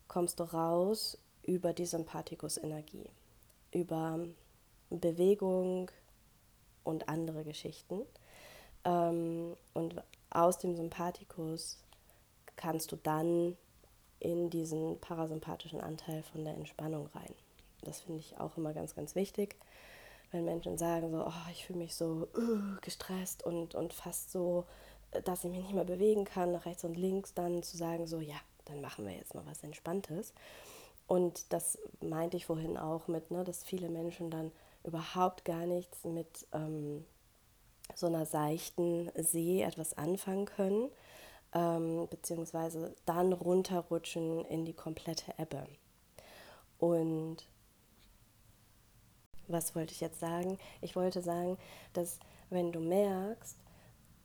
kommst 0.07 0.39
du 0.39 0.43
raus 0.45 1.17
über 1.43 1.73
die 1.73 1.85
Sympathikus-Energie, 1.85 3.09
über 3.71 4.19
Bewegung 4.89 5.91
und 6.85 7.09
andere 7.09 7.43
Geschichten. 7.43 8.01
Ähm, 8.85 9.57
und 9.73 10.01
aus 10.29 10.57
dem 10.57 10.75
Sympathikus 10.75 11.83
kannst 12.55 12.93
du 12.93 12.95
dann 12.95 13.57
in 14.19 14.49
diesen 14.49 15.01
parasympathischen 15.01 15.81
Anteil 15.81 16.23
von 16.23 16.45
der 16.45 16.53
Entspannung 16.53 17.07
rein. 17.07 17.35
Das 17.81 17.99
finde 17.99 18.19
ich 18.19 18.39
auch 18.39 18.55
immer 18.55 18.73
ganz, 18.73 18.95
ganz 18.95 19.15
wichtig 19.15 19.57
wenn 20.33 20.45
Menschen 20.45 20.77
sagen 20.77 21.11
so, 21.11 21.25
oh, 21.25 21.49
ich 21.51 21.65
fühle 21.65 21.79
mich 21.79 21.95
so 21.95 22.27
uh, 22.35 22.77
gestresst 22.81 23.43
und, 23.43 23.75
und 23.75 23.93
fast 23.93 24.31
so, 24.31 24.65
dass 25.23 25.43
ich 25.43 25.51
mich 25.51 25.61
nicht 25.61 25.73
mehr 25.73 25.85
bewegen 25.85 26.25
kann, 26.25 26.51
nach 26.51 26.65
rechts 26.65 26.83
und 26.83 26.97
links, 26.97 27.33
dann 27.33 27.63
zu 27.63 27.77
sagen 27.77 28.07
so, 28.07 28.19
ja, 28.19 28.35
dann 28.65 28.81
machen 28.81 29.05
wir 29.05 29.13
jetzt 29.13 29.35
mal 29.35 29.45
was 29.45 29.63
Entspanntes. 29.63 30.33
Und 31.07 31.51
das 31.53 31.77
meinte 32.01 32.37
ich 32.37 32.45
vorhin 32.45 32.77
auch 32.77 33.07
mit, 33.07 33.29
ne, 33.29 33.43
dass 33.43 33.63
viele 33.63 33.89
Menschen 33.89 34.31
dann 34.31 34.51
überhaupt 34.83 35.45
gar 35.45 35.65
nichts 35.65 36.03
mit 36.03 36.47
ähm, 36.53 37.05
so 37.95 38.07
einer 38.07 38.25
seichten 38.25 39.11
See 39.15 39.61
etwas 39.61 39.97
anfangen 39.97 40.45
können, 40.45 40.89
ähm, 41.53 42.07
beziehungsweise 42.09 42.95
dann 43.05 43.33
runterrutschen 43.33 44.45
in 44.45 44.65
die 44.65 44.73
komplette 44.73 45.33
Ebbe. 45.37 45.67
Und 46.79 47.45
was 49.47 49.75
wollte 49.75 49.93
ich 49.93 50.01
jetzt 50.01 50.19
sagen? 50.19 50.57
Ich 50.81 50.95
wollte 50.95 51.21
sagen, 51.21 51.57
dass 51.93 52.19
wenn 52.49 52.71
du 52.71 52.79
merkst, 52.79 53.57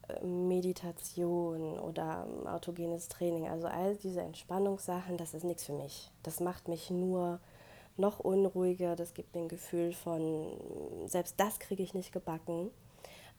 äh, 0.09 0.25
Meditation 0.25 1.79
oder 1.79 2.27
ähm, 2.29 2.47
autogenes 2.47 3.09
Training, 3.09 3.49
also 3.49 3.67
all 3.67 3.97
diese 3.97 4.21
Entspannungssachen, 4.21 5.17
das 5.17 5.35
ist 5.35 5.45
nichts 5.45 5.65
für 5.65 5.73
mich. 5.73 6.11
Das 6.23 6.41
macht 6.41 6.69
mich 6.69 6.91
nur 6.91 7.41
noch 7.97 8.21
unruhiger, 8.21 8.97
das 8.97 9.15
gibt 9.15 9.35
mir 9.35 9.43
ein 9.43 9.49
Gefühl 9.49 9.93
von, 9.93 10.57
selbst 11.07 11.35
das 11.39 11.59
kriege 11.59 11.83
ich 11.83 11.95
nicht 11.95 12.13
gebacken. 12.13 12.71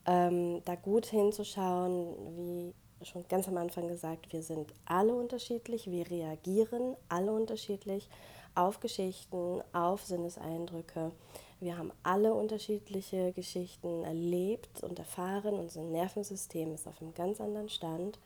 Ähm, 0.05 0.61
da 0.65 0.75
gut 0.75 1.05
hinzuschauen, 1.05 2.15
wie 2.35 2.73
schon 3.05 3.25
ganz 3.27 3.47
am 3.47 3.57
Anfang 3.57 3.87
gesagt, 3.87 4.31
wir 4.33 4.43
sind 4.43 4.73
alle 4.85 5.13
unterschiedlich, 5.13 5.89
wir 5.89 6.09
reagieren 6.09 6.95
alle 7.07 7.31
unterschiedlich 7.31 8.09
auf 8.55 8.79
Geschichten, 8.79 9.61
auf 9.73 10.03
Sinneseindrücke. 10.03 11.11
Wir 11.59 11.77
haben 11.77 11.91
alle 12.03 12.33
unterschiedliche 12.33 13.33
Geschichten 13.33 14.03
erlebt 14.03 14.81
und 14.81 14.97
erfahren. 14.97 15.55
Unser 15.55 15.83
Nervensystem 15.83 16.73
ist 16.73 16.87
auf 16.87 17.01
einem 17.01 17.13
ganz 17.13 17.41
anderen 17.41 17.69
Stand 17.69 18.17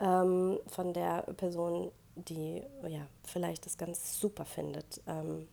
ähm, 0.00 0.60
von 0.68 0.92
der 0.92 1.22
Person, 1.22 1.90
die 2.14 2.62
ja, 2.86 3.06
vielleicht 3.24 3.66
das 3.66 3.78
ganz 3.78 4.20
super 4.20 4.44
findet, 4.44 5.00
ähm, 5.08 5.48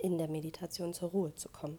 in 0.00 0.16
der 0.16 0.28
Meditation 0.28 0.94
zur 0.94 1.10
Ruhe 1.10 1.34
zu 1.34 1.48
kommen. 1.48 1.78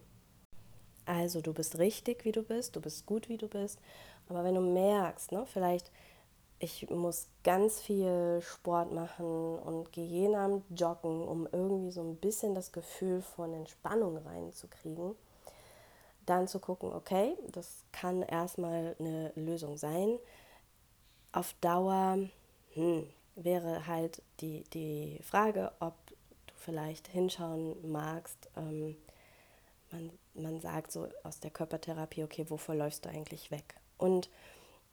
Also 1.06 1.40
du 1.40 1.54
bist 1.54 1.78
richtig, 1.78 2.24
wie 2.26 2.32
du 2.32 2.42
bist, 2.42 2.76
du 2.76 2.80
bist 2.80 3.06
gut, 3.06 3.30
wie 3.30 3.38
du 3.38 3.48
bist. 3.48 3.80
Aber 4.28 4.44
wenn 4.44 4.54
du 4.54 4.60
merkst, 4.60 5.32
ne, 5.32 5.46
vielleicht 5.46 5.90
ich 6.62 6.88
muss 6.90 7.26
ganz 7.42 7.80
viel 7.80 8.40
Sport 8.42 8.92
machen 8.92 9.58
und 9.58 9.92
gehe 9.92 10.04
jeden 10.04 10.34
Abend 10.34 10.62
joggen, 10.78 11.26
um 11.26 11.48
irgendwie 11.50 11.90
so 11.90 12.02
ein 12.02 12.16
bisschen 12.16 12.54
das 12.54 12.70
Gefühl 12.70 13.22
von 13.22 13.54
Entspannung 13.54 14.18
reinzukriegen. 14.18 15.16
Dann 16.26 16.46
zu 16.46 16.60
gucken, 16.60 16.92
okay, 16.92 17.34
das 17.50 17.84
kann 17.92 18.22
erstmal 18.22 18.94
eine 19.00 19.32
Lösung 19.36 19.78
sein. 19.78 20.18
Auf 21.32 21.54
Dauer 21.62 22.18
hm, 22.74 23.06
wäre 23.36 23.86
halt 23.86 24.22
die, 24.40 24.64
die 24.74 25.18
Frage, 25.22 25.72
ob 25.80 25.94
du 26.46 26.54
vielleicht 26.56 27.08
hinschauen 27.08 27.90
magst. 27.90 28.50
Ähm, 28.54 28.96
man, 29.90 30.10
man 30.34 30.60
sagt 30.60 30.92
so 30.92 31.08
aus 31.24 31.40
der 31.40 31.50
Körpertherapie, 31.50 32.22
okay, 32.22 32.44
wovor 32.50 32.74
läufst 32.74 33.06
du 33.06 33.08
eigentlich 33.08 33.50
weg? 33.50 33.76
Und 33.96 34.28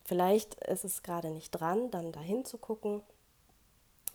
Vielleicht 0.08 0.56
ist 0.64 0.86
es 0.86 1.04
gerade 1.04 1.32
nicht 1.32 1.52
dran, 1.52 1.92
dann 1.92 2.14
dahin 2.14 2.46
zu 2.46 2.58
gucken. 2.58 3.02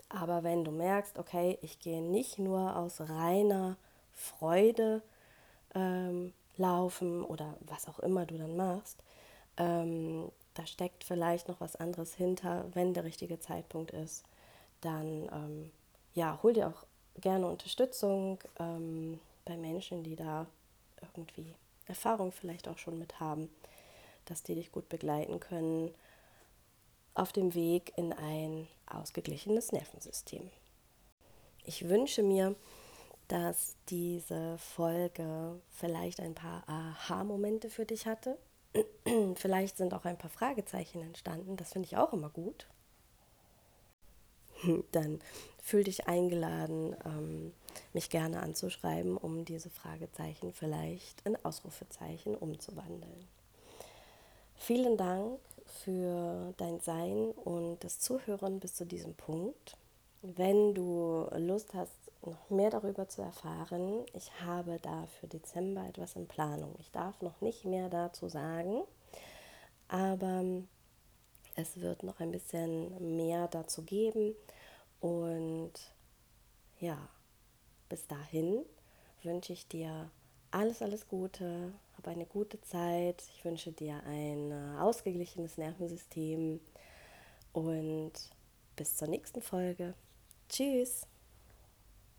Aber 0.09 0.43
wenn 0.43 0.65
du 0.65 0.71
merkst, 0.71 1.19
okay, 1.19 1.59
ich 1.61 1.81
gehe 1.81 2.01
nicht 2.01 2.39
nur 2.39 2.77
aus 2.77 3.03
reiner 3.03 3.77
Freude 4.15 5.03
ähm, 5.75 6.33
laufen 6.57 7.23
oder 7.23 7.57
was 7.61 7.89
auch 7.89 7.99
immer 7.99 8.25
du 8.25 8.39
dann 8.39 8.57
machst, 8.57 9.03
ähm, 9.59 10.33
da 10.55 10.65
steckt 10.65 11.05
vielleicht 11.05 11.49
noch 11.49 11.61
was 11.61 11.77
anderes 11.77 12.15
hinter, 12.15 12.65
wenn 12.73 12.95
der 12.95 13.05
richtige 13.05 13.39
Zeitpunkt 13.39 13.91
ist, 13.91 14.25
dann 14.81 15.29
ähm, 15.31 15.73
ja, 16.15 16.39
hol 16.43 16.55
dir 16.55 16.69
auch 16.69 16.87
gerne 17.21 17.47
Unterstützung 17.47 18.39
ähm, 18.59 19.21
bei 19.45 19.59
Menschen, 19.59 20.05
die 20.05 20.17
da 20.17 20.47
irgendwie 21.03 21.55
Erfahrung 21.87 22.33
vielleicht 22.33 22.67
auch 22.67 22.79
schon 22.79 22.99
mit 22.99 23.21
haben 23.21 23.51
dass 24.25 24.43
die 24.43 24.55
dich 24.55 24.73
gut 24.73 24.89
begleiten 24.89 25.41
können 25.41 25.93
auf 27.15 27.33
dem 27.33 27.55
Weg 27.55 27.93
in 27.97 28.13
ein 28.13 28.69
ausgeglichenes 28.87 29.73
Nervensystem. 29.73 30.51
Ich 31.65 31.89
wünsche 31.89 32.23
mir, 32.23 32.57
dass 33.29 33.77
diese 33.89 34.59
Folge 34.59 35.61
vielleicht 35.71 36.21
ein 36.21 36.35
paar 36.35 36.69
Aha-Momente 36.69 37.71
für 37.71 37.87
dich 37.87 38.07
hatte. 38.07 38.39
vielleicht 39.37 39.77
sind 39.77 39.95
auch 39.95 40.05
ein 40.05 40.19
paar 40.19 40.31
Fragezeichen 40.31 41.01
entstanden. 41.03 41.57
Das 41.57 41.73
finde 41.73 41.87
ich 41.87 41.97
auch 41.97 42.13
immer 42.13 42.31
gut. 42.31 42.67
Dann 44.93 45.21
fühl 45.63 45.85
dich 45.85 46.07
eingeladen, 46.07 46.97
ähm, 47.05 47.53
mich 47.93 48.11
gerne 48.11 48.41
anzuschreiben, 48.41 49.17
um 49.17 49.45
diese 49.45 49.71
Fragezeichen 49.71 50.53
vielleicht 50.53 51.21
in 51.23 51.37
Ausrufezeichen 51.45 52.35
umzuwandeln. 52.35 53.29
Vielen 54.65 54.97
Dank 54.97 55.41
für 55.67 56.55
dein 56.57 56.79
Sein 56.79 57.33
und 57.33 57.83
das 57.83 57.99
Zuhören 57.99 58.61
bis 58.61 58.77
zu 58.77 58.87
diesem 58.87 59.13
Punkt. 59.13 59.77
Wenn 60.23 60.73
du 60.73 61.27
Lust 61.37 61.75
hast, 61.75 61.97
noch 62.25 62.49
mehr 62.49 62.71
darüber 62.71 63.09
zu 63.09 63.23
erfahren, 63.23 64.07
ich 64.15 64.31
habe 64.41 64.79
da 64.81 65.09
für 65.19 65.27
Dezember 65.27 65.85
etwas 65.89 66.15
in 66.15 66.29
Planung. 66.29 66.77
Ich 66.79 66.93
darf 66.93 67.21
noch 67.23 67.41
nicht 67.41 67.65
mehr 67.65 67.89
dazu 67.89 68.29
sagen, 68.29 68.85
aber 69.89 70.45
es 71.57 71.81
wird 71.81 72.05
noch 72.05 72.21
ein 72.21 72.31
bisschen 72.31 73.17
mehr 73.17 73.49
dazu 73.49 73.83
geben. 73.83 74.37
Und 75.01 75.73
ja, 76.79 77.09
bis 77.89 78.07
dahin 78.07 78.65
wünsche 79.25 79.55
ich 79.55 79.67
dir 79.67 80.09
alles, 80.53 80.83
alles 80.83 81.09
Gute, 81.09 81.73
hab 81.97 82.09
eine 82.09 82.27
gute 82.27 82.61
Zeit. 82.61 83.23
Ich 83.35 83.45
wünsche 83.45 83.73
dir 83.73 84.03
ein 84.07 84.51
äh, 84.51 84.81
ausgeglichenes 84.81 85.59
Nervensystem 85.59 86.61
und 87.53 88.13
bis 88.77 88.97
zur 88.97 89.09
nächsten 89.09 89.43
Folge. 89.43 89.95
Tschüss. 90.49 91.07